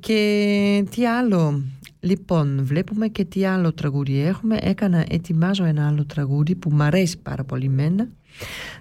Και 0.00 0.84
τι 0.90 1.06
άλλο; 1.06 1.62
Λοιπόν 2.04 2.60
βλέπουμε 2.64 3.08
και 3.08 3.24
τι 3.24 3.44
άλλο 3.44 3.72
τραγούδι 3.72 4.20
έχουμε. 4.20 4.58
Έκανα, 4.60 5.04
ετοιμάζω 5.08 5.64
ένα 5.64 5.86
άλλο 5.86 6.04
τραγούδι 6.04 6.54
που 6.54 6.70
μου 6.72 6.82
αρέσει 6.82 7.18
πάρα 7.18 7.44
πολύ 7.44 7.68
μένα 7.68 8.08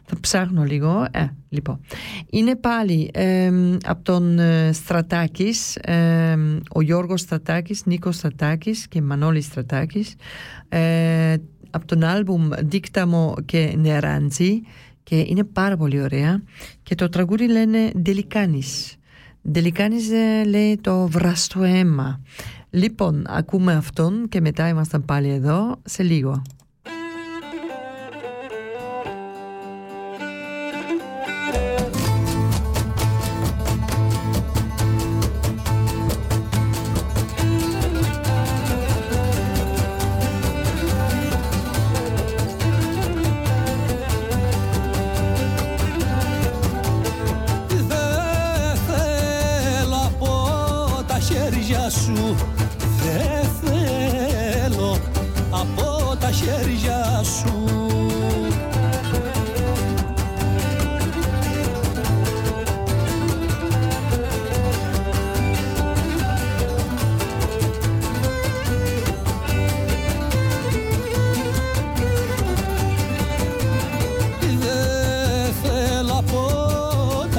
Θα 0.05 0.19
ψάχνω 0.19 0.63
λίγο. 0.63 1.07
Ε, 1.11 1.25
λοιπόν. 1.49 1.79
Είναι 2.29 2.55
πάλι 2.55 3.11
από 3.83 4.03
τον 4.03 4.39
ε, 4.39 4.71
Στρατάκης, 4.73 5.77
ο 6.69 6.81
Γιώργος 6.81 7.21
Στρατάκης, 7.21 7.85
Νίκος 7.85 8.15
Στρατάκης 8.15 8.87
και 8.87 9.01
Μανώλης 9.01 9.45
Στρατάκης, 9.45 10.15
ε, 10.69 11.35
από 11.69 11.85
τον 11.85 12.03
άλμπουμ 12.03 12.49
Δίκταμο 12.59 13.35
και 13.45 13.73
Νεράντζι 13.77 14.61
και 15.03 15.25
είναι 15.27 15.43
πάρα 15.43 15.77
πολύ 15.77 16.01
ωραία 16.01 16.41
και 16.83 16.95
το 16.95 17.09
τραγούδι 17.09 17.47
λένε 17.47 17.91
Δελικάνης. 17.95 18.95
Δελικάνης 19.41 20.11
ε, 20.11 20.43
λέει 20.45 20.77
το 20.81 21.07
βραστό 21.07 21.63
αίμα. 21.63 22.21
Λοιπόν, 22.69 23.25
ακούμε 23.27 23.73
αυτόν 23.73 24.29
και 24.29 24.41
μετά 24.41 24.67
ήμασταν 24.67 25.05
πάλι 25.05 25.29
εδώ 25.29 25.81
σε 25.83 26.03
λίγο. 26.03 26.41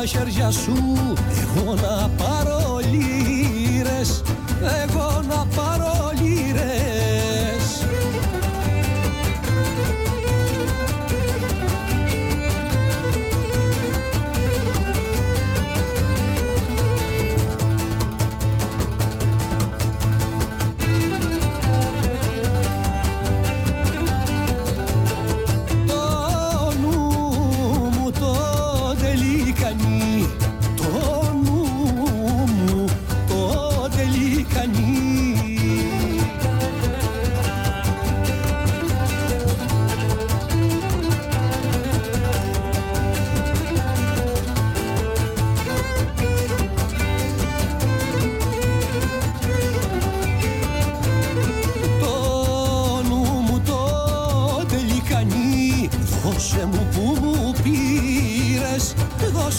στα 0.07 0.19
χέρια 0.19 0.51
σου 0.51 0.73
εγώ 1.43 1.75
να 1.75 2.11
πάρω 2.17 2.81
λύρες 2.91 4.23
εγώ 4.83 5.23
να 5.29 5.47
πάρω 5.57 5.74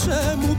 czemu 0.06 0.55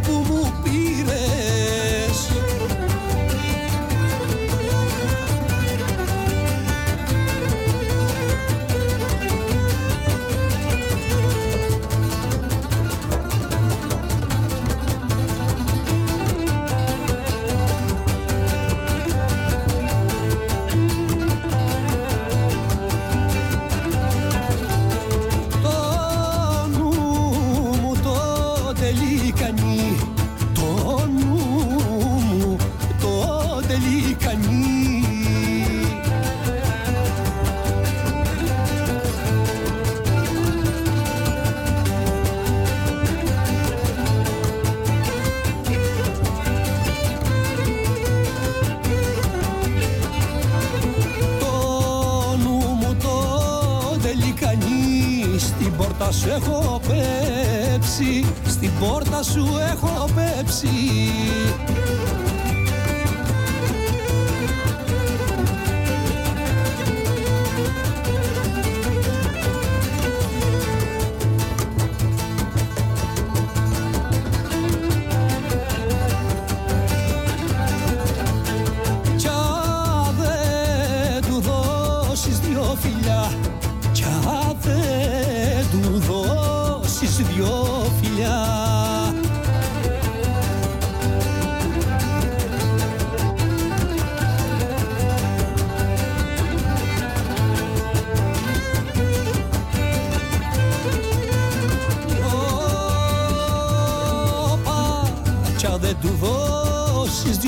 πόρτα 56.07 56.19
σου 56.19 56.29
έχω 56.29 56.81
πέψει 56.87 58.25
Στην 58.47 58.71
πόρτα 58.81 59.23
σου 59.23 59.47
έχω 59.73 60.09
πέψει. 60.15 60.69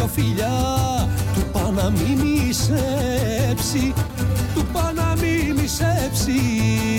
φιλιά 0.09 1.09
του 1.35 1.43
πά 1.53 1.71
να 1.71 1.91
μην 1.91 2.19
μισέψει, 2.19 3.95
του 4.55 4.67
πά 4.73 4.93
να 4.95 5.15
μην 5.21 5.55
μισέψει. 5.61 6.98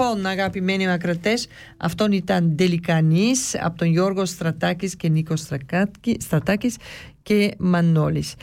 Λοιπόν, 0.00 0.26
αγαπημένοι 0.26 0.86
μακρατέ, 0.86 1.34
αυτόν 1.76 2.12
ήταν 2.12 2.54
Ντελικανή 2.54 3.30
από 3.60 3.78
τον 3.78 3.88
Γιώργο 3.88 4.24
Στρατάκης 4.24 4.96
και 4.96 5.08
Νίκο 5.08 5.34
Στρατάκης 6.18 6.76
και 7.22 7.54
Μανώλης. 7.58 8.34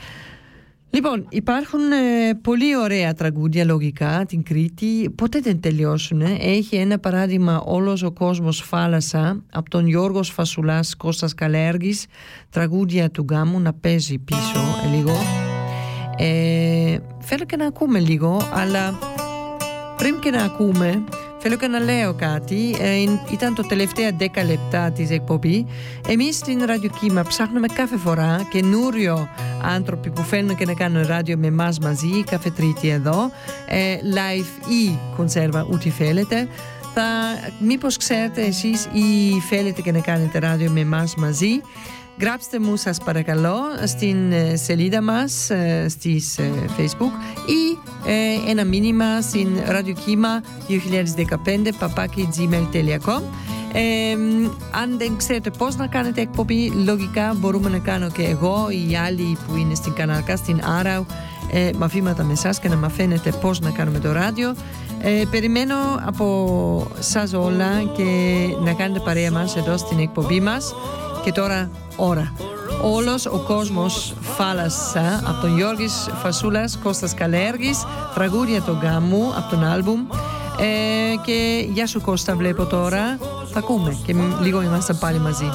Λοιπόν, 0.89 1.25
υπάρχουν 1.29 1.79
ε, 1.91 2.33
πολύ 2.41 2.77
ωραία 2.77 3.13
τραγούδια 3.13 3.65
λογικά 3.65 4.25
την 4.27 4.43
Κρήτη, 4.43 5.09
ποτέ 5.15 5.39
δεν 5.39 5.59
τελειώσουν. 5.59 6.21
Έχει 6.39 6.75
ένα 6.75 6.99
παράδειγμα 6.99 7.61
όλος 7.61 8.03
ο 8.03 8.11
κόσμος 8.11 8.61
φάλασα 8.61 9.43
από 9.51 9.69
τον 9.69 9.87
Γιώργο 9.87 10.23
Φασουλάς 10.23 10.95
Κώστας 10.95 11.33
Καλέργης, 11.33 12.05
τραγούδια 12.49 13.09
του 13.09 13.25
γάμου 13.29 13.59
να 13.59 13.73
παίζει 13.73 14.17
πίσω 14.17 14.59
ε, 14.85 14.95
λίγο. 14.95 15.15
Ε, 16.17 16.97
θέλω 17.19 17.45
και 17.45 17.55
να 17.55 17.65
ακούμε 17.65 17.99
λίγο, 17.99 18.41
αλλά 18.53 18.99
πριν 19.97 20.19
και 20.19 20.29
να 20.29 20.43
ακούμε, 20.43 21.03
θέλω 21.47 21.57
και 21.57 21.67
να 21.67 21.79
λέω 21.79 22.13
κάτι. 22.13 22.75
Ε, 22.79 23.03
ήταν 23.31 23.55
το 23.55 23.67
τελευταία 23.67 24.09
10 24.19 24.23
λεπτά 24.47 24.91
της 24.91 25.09
εκπομπής. 25.09 25.63
Εμείς 26.07 26.35
στην 26.35 26.63
Ραδιοκύμα 26.65 27.23
ψάχνουμε 27.23 27.67
κάθε 27.67 27.97
φορά 27.97 28.47
καινούριο 28.49 29.29
άνθρωποι 29.61 30.09
που 30.09 30.21
φέρνουν 30.21 30.55
και 30.55 30.65
να 30.65 30.73
κάνουν 30.73 31.05
ράδιο 31.07 31.37
με 31.37 31.47
εμάς 31.47 31.79
μαζί, 31.79 32.23
κάθε 32.23 32.49
τρίτη 32.49 32.89
εδώ, 32.89 33.31
ε, 33.65 33.95
live 33.95 34.69
ή 34.71 34.99
κονσέρβα, 35.15 35.67
ό,τι 35.71 35.89
θέλετε. 35.89 36.47
Θα, 36.93 37.03
μήπως 37.59 37.97
ξέρετε 37.97 38.41
εσείς 38.41 38.85
ή 38.85 39.39
θέλετε 39.49 39.81
και 39.81 39.91
να 39.91 39.99
κάνετε 39.99 40.39
ράδιο 40.39 40.71
με 40.71 40.79
εμάς 40.79 41.15
μαζί. 41.15 41.61
Γράψτε 42.20 42.59
μου 42.59 42.76
σας 42.76 42.97
παρακαλώ 43.03 43.57
στην 43.86 44.32
ε, 44.32 44.55
σελίδα 44.55 45.01
μας 45.01 45.49
ε, 45.49 45.86
στις 45.89 46.38
ε, 46.38 46.51
facebook 46.78 47.11
ή 47.45 47.78
ένα 48.49 48.63
μήνυμα 48.63 49.22
στην 49.22 49.47
ραδιοκύμα 49.66 50.41
2015 50.70 50.76
papakigmail.com 51.80 53.22
αν 54.72 54.97
δεν 54.97 55.18
ξέρετε 55.18 55.49
πώς 55.57 55.76
να 55.76 55.88
κάνετε 55.88 56.22
εκπομπή 56.22 56.72
λογικά 56.86 57.34
μπορούμε 57.38 57.70
να 57.70 57.78
κάνω 57.78 58.09
και 58.09 58.24
εγώ 58.24 58.68
ή 58.70 58.91
οι 58.91 58.95
άλλοι 58.95 59.38
που 59.47 59.55
είναι 59.55 59.76
στην 59.76 59.93
Καναλκά 59.93 60.36
στην 60.36 60.61
Άραου 60.80 61.05
ε, 61.51 61.70
μαθήματα 61.78 62.24
με 62.24 62.32
εσάς 62.32 62.59
και 62.59 62.70
να 62.70 62.76
μαθαίνετε 62.76 63.32
πώς 63.32 63.59
να 63.59 63.70
κάνουμε 63.70 63.99
το 63.99 64.11
ράδιο. 64.11 64.55
Περιμένω 65.32 65.76
από 66.05 66.88
σας 66.99 67.34
όλα 67.34 67.84
και 67.95 68.03
να 68.63 68.74
κάνετε 68.74 68.99
παρέα 68.99 69.32
μας 69.32 69.55
εδώ 69.55 69.78
στην 69.78 69.99
εκπομπή 69.99 70.41
μας 70.41 70.74
και 71.26 71.32
τώρα 71.32 71.69
ώρα. 71.95 72.34
Όλος 72.82 73.26
ο 73.26 73.43
κόσμος 73.47 74.13
φάλασσα 74.21 75.23
από 75.28 75.41
τον 75.41 75.55
Γιώργης 75.55 76.09
Φασούλας, 76.21 76.80
Κώστας 76.84 77.13
Καλέργης, 77.13 77.86
τραγούδια 78.13 78.61
του 78.61 78.78
γάμου 78.82 79.34
από 79.38 79.49
τον 79.49 79.63
άλμπουμ 79.63 79.99
ε, 80.59 81.15
και 81.26 81.67
γεια 81.73 81.88
σου 81.88 82.01
Κώστα 82.01 82.36
βλέπω 82.36 82.65
τώρα, 82.65 83.17
θα 83.51 83.59
ακούμε 83.59 83.97
και 84.05 84.15
λίγο 84.41 84.61
είμαστε 84.61 84.93
πάλι 84.93 85.19
μαζί. 85.19 85.49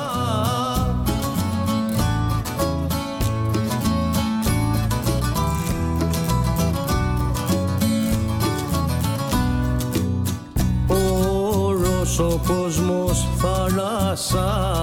ο 12.19 12.41
κόσμος 12.47 13.29
θάλασσα 13.37 14.81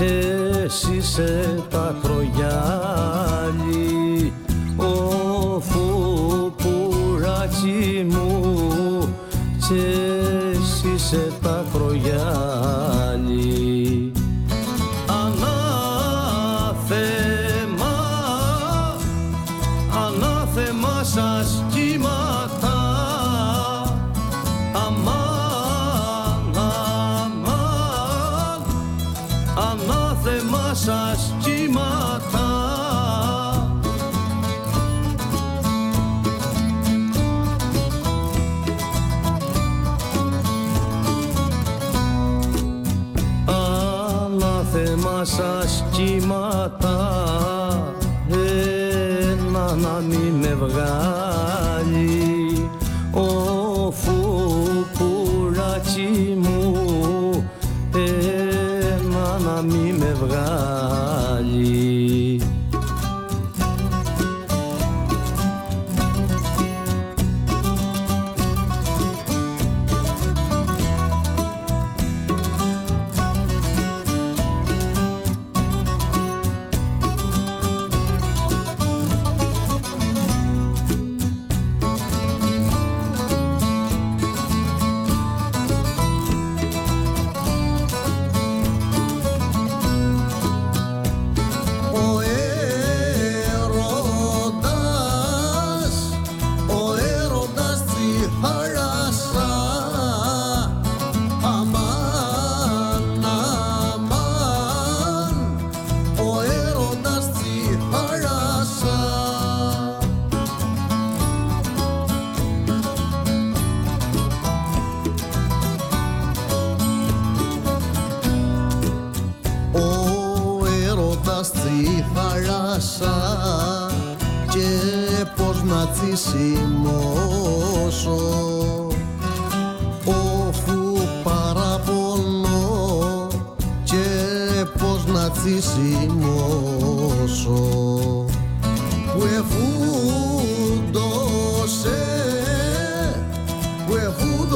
και 0.00 0.22
εσύ 0.64 0.94
είσαι 0.96 1.64
τα 1.70 1.96
κρογιάλι 2.02 3.52
ο 4.76 5.60
φουπουράκι 5.60 7.16
μου. 8.10 8.28
Και 9.68 10.09
σας 45.24 45.84
κύματα 45.90 46.98
ένα 48.30 49.74
να 49.74 50.00
μην 50.00 50.34
με 50.40 50.54
βγάλει 50.54 51.29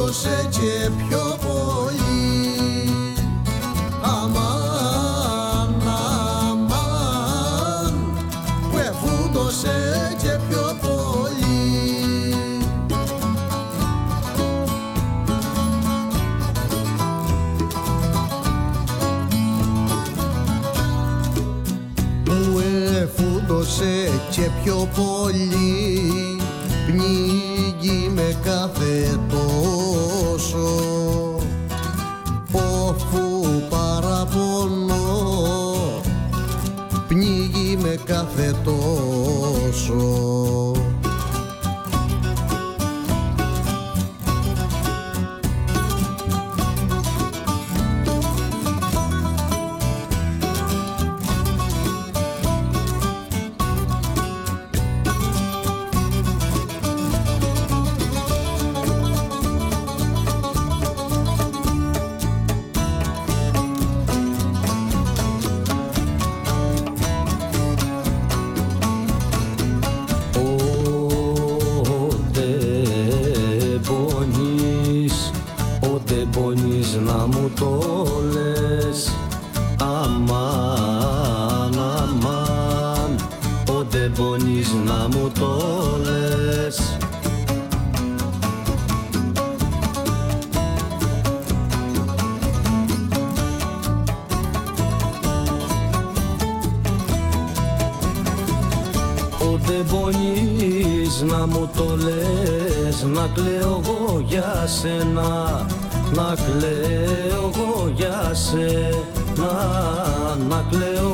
δώσε 0.05 0.47
και 0.49 0.89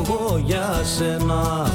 εγώ 0.04 0.38
για 0.46 0.82
σένα 0.84 1.72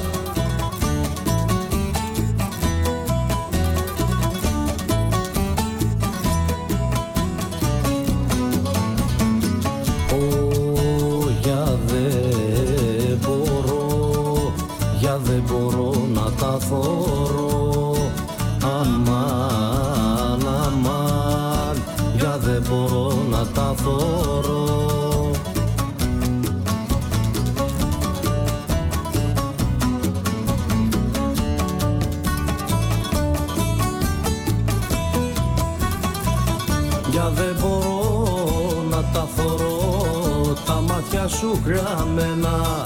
μάτια 41.27 41.39
σου 41.39 41.61
γραμμένα 41.67 42.85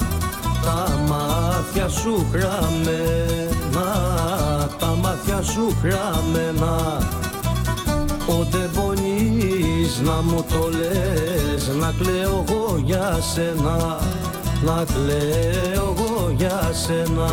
τα 0.64 0.98
μάτια 1.08 1.88
σου 1.88 2.26
γραμμένα 2.32 3.88
τα 4.78 4.86
μάτια 4.86 5.42
σου 5.42 5.76
γραμμένα. 5.82 6.98
Πότε 8.26 8.70
πονείς 8.74 10.00
να 10.04 10.22
μου 10.22 10.44
το 10.48 10.68
λες 10.68 11.68
Να 11.80 11.94
κλαίω 11.98 12.44
εγώ 12.48 12.80
για 12.84 13.18
σένα 13.34 13.98
Να 14.64 14.84
κλαίω 14.84 15.94
εγώ 15.96 16.32
για 16.36 16.70
σένα 16.72 17.30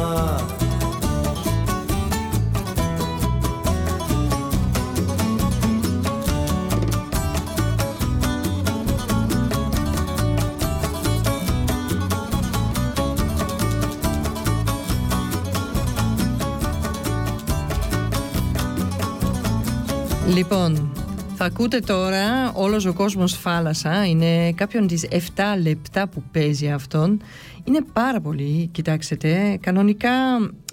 Λοιπόν, 20.37 20.91
θα 21.35 21.45
ακούτε 21.45 21.79
τώρα 21.79 22.51
όλος 22.53 22.85
ο 22.85 22.93
κόσμος 22.93 23.33
φάλασσα 23.33 24.05
Είναι 24.05 24.51
κάποιον 24.51 24.87
τις 24.87 25.05
7 25.11 25.17
λεπτά 25.63 26.07
που 26.07 26.23
παίζει 26.31 26.71
αυτόν. 26.71 27.21
Είναι 27.63 27.79
πάρα 27.93 28.21
πολύ, 28.21 28.69
κοιτάξτε 28.71 29.57
Κανονικά 29.61 30.11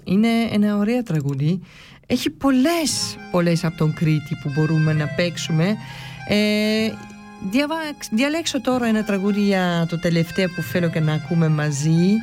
είναι 0.03 0.27
ένα 0.51 0.77
ωραίο 0.77 1.03
τραγούδι. 1.03 1.59
Έχει 2.05 2.29
πολλές, 2.29 3.17
πολλές 3.31 3.63
από 3.63 3.77
τον 3.77 3.93
Κρήτη 3.93 4.37
που 4.43 4.51
μπορούμε 4.55 4.93
να 4.93 5.07
παίξουμε. 5.07 5.75
Ε, 6.27 6.91
Διαλέξω 8.11 8.61
τώρα 8.61 8.85
ένα 8.85 9.03
τραγούδι 9.03 9.41
για 9.41 9.85
το 9.89 9.99
τελευταίο 9.99 10.47
που 10.55 10.61
θέλω 10.61 10.89
και 10.89 10.99
να 10.99 11.13
ακούμε 11.13 11.49
μαζί. 11.49 12.13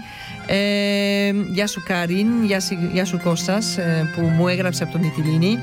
Ε, 0.46 1.30
Γεια 1.52 1.66
σου 1.66 1.82
Καρίν, 1.86 2.44
γεια, 2.44 2.60
γεια 2.92 3.04
σου 3.04 3.20
Κώστας 3.22 3.78
ε, 3.78 4.10
που 4.14 4.20
μου 4.20 4.48
έγραψε 4.48 4.82
από 4.82 4.92
τον 4.92 5.02
Ιτιλίνη 5.02 5.58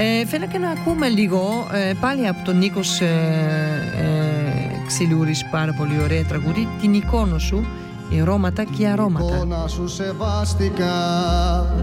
ε, 0.00 0.26
θέλω 0.26 0.46
και 0.46 0.58
να 0.58 0.70
ακούμε 0.70 1.08
λίγο 1.08 1.68
ε, 1.72 1.92
πάλι 2.00 2.26
από 2.26 2.44
τον 2.44 2.58
Νίκος 2.58 3.00
ε, 3.00 3.04
ε, 3.04 4.86
Ξυλούρης 4.86 5.44
πάρα 5.44 5.72
πολύ 5.72 6.00
ωραία 6.02 6.24
τραγούδι. 6.24 6.68
Την 6.80 6.94
εικόνα 6.94 7.38
σου 7.38 7.66
οι 8.08 8.20
αρώματα 8.20 8.64
και 8.64 8.82
οι 8.82 8.86
αρώματα. 8.86 9.24
Την 9.24 9.34
εικόνα 9.34 9.68
σου 9.68 9.88
σεβάστηκα 9.88 10.92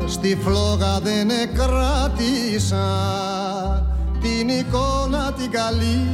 στη 0.05 0.37
φλόγα 0.43 0.99
δεν 0.99 1.29
εκράτησα 1.29 2.85
την 4.25 4.49
εικόνα 4.49 5.33
την 5.33 5.51
καλή. 5.51 6.07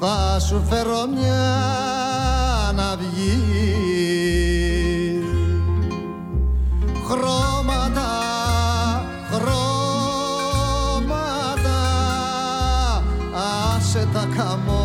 Θα 0.00 0.40
σου 0.40 0.62
φέρω 0.70 1.06
μια 1.06 1.52
να 2.74 2.96
βγει. 2.96 3.42
Χρώματα, 7.08 8.10
χρώματα 9.30 9.72
άσε 13.76 14.08
τα 14.12 14.28
καμώματα 14.36 14.83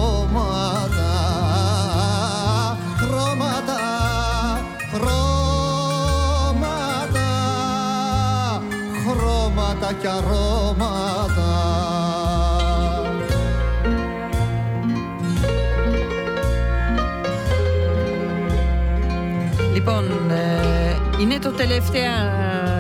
είναι 21.20 21.40
το 21.40 21.52
τελευταία 21.52 22.14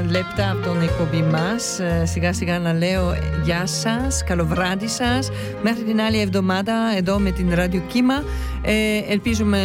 λεπτά 0.09 0.51
από 0.51 0.63
τον 0.63 0.81
εκπομπή 0.81 1.21
μας. 1.21 1.79
Ε, 1.79 2.05
Σιγά 2.05 2.33
σιγά 2.33 2.59
να 2.59 2.73
λέω 2.73 3.15
γεια 3.43 3.65
σας, 3.65 4.23
καλό 4.23 4.45
βράδυ 4.45 4.87
σας. 4.87 5.29
Μέχρι 5.63 5.83
την 5.83 6.01
άλλη 6.01 6.19
εβδομάδα 6.19 6.73
εδώ 6.97 7.19
με 7.19 7.31
την 7.31 7.53
Ράδιο 7.53 7.81
Κύμα. 7.87 8.23
Ε, 8.61 8.73
Ελπίζουμε 9.09 9.59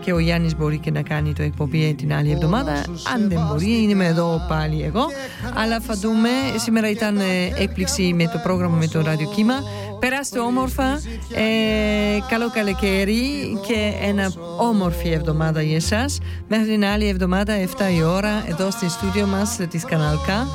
και 0.00 0.12
ο 0.12 0.18
Γιάννης 0.18 0.56
μπορεί 0.56 0.78
και 0.78 0.90
να 0.90 1.02
κάνει 1.02 1.32
το 1.32 1.42
εκπομπή 1.42 1.94
την 1.94 2.12
άλλη 2.14 2.30
εβδομάδα. 2.30 2.72
Αν 3.14 3.28
δεν 3.28 3.46
μπορεί, 3.48 3.86
είμαι 3.88 4.06
εδώ 4.06 4.46
πάλι 4.48 4.82
εγώ. 4.82 5.06
Αλλά 5.54 5.80
θα 5.80 5.94
δούμε, 5.94 6.28
σήμερα 6.56 6.90
ήταν 6.90 7.18
έκπληξη 7.58 8.12
με 8.16 8.24
το 8.24 8.40
πρόγραμμα 8.42 8.76
με 8.76 8.86
το 8.86 9.02
Ράδιο 9.02 9.28
Κύμα 9.34 9.54
Περάστε 10.02 10.38
όμορφα, 10.38 11.00
ε, 11.34 12.18
καλό 12.28 12.50
καλοκαίρι 12.50 13.58
και 13.66 13.92
ένα 14.00 14.32
όμορφη 14.58 15.08
εβδομάδα 15.08 15.62
για 15.62 15.76
εσάς. 15.76 16.18
Μέχρι 16.48 16.66
την 16.66 16.84
άλλη 16.84 17.08
εβδομάδα 17.08 17.52
7 17.52 17.90
η 17.96 18.02
ώρα 18.02 18.44
εδώ 18.48 18.70
στη 18.70 18.88
στούντιο 18.88 19.26
μας 19.26 19.58
της 19.70 19.84
Καναλκά 19.84 20.46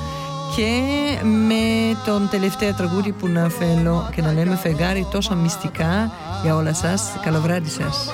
και 0.56 0.82
με 1.24 1.98
τον 2.06 2.28
τελευταίο 2.30 2.74
τραγούδι 2.74 3.12
που 3.12 3.28
να 3.28 3.50
θέλω 3.50 4.10
και 4.16 4.22
να 4.22 4.34
λέμε 4.34 4.56
φεγγάρι 4.56 5.08
τόσα 5.12 5.36
μυστικά 5.36 6.12
για 6.44 6.56
όλα 6.56 6.74
σας. 6.74 7.02
Καλό 7.24 7.40
βράδυ 7.40 7.70
σας. 7.70 8.14